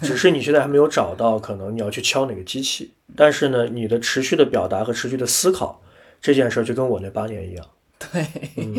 [0.00, 5.80] 只是你现在还没有找到，可能你要去敲哪个机器，但是呢，你的持续的表达和持续的思考
[6.20, 7.66] 这件事儿，就跟我那八年一样，
[8.12, 8.26] 对，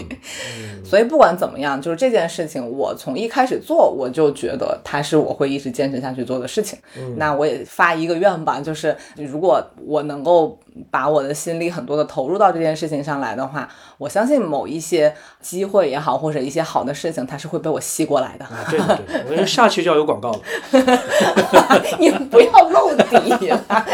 [0.84, 6.78] 所以不管怎么样，就是这件事情，我从一开始做，我就觉得它是我会一直坚持下去做的事情。
[7.16, 10.60] 那我也发一个愿吧，就是如果我能够
[10.90, 13.68] 把我的心力很多的投入到这件事情上来的话，
[13.98, 18.46] 我相信某一些机会也好，或者一些好的事情，它是会被我吸过来的。
[18.46, 20.40] 啊，对对对，我觉得下去就要有广告了，
[22.00, 23.86] 你不要露底了。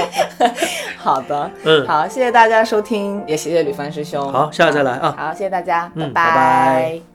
[0.97, 4.31] 好的，嗯好，谢谢大家收听，也谢谢吕帆师兄。
[4.31, 7.12] 好下次再来啊好，谢谢大家，嗯拜拜拜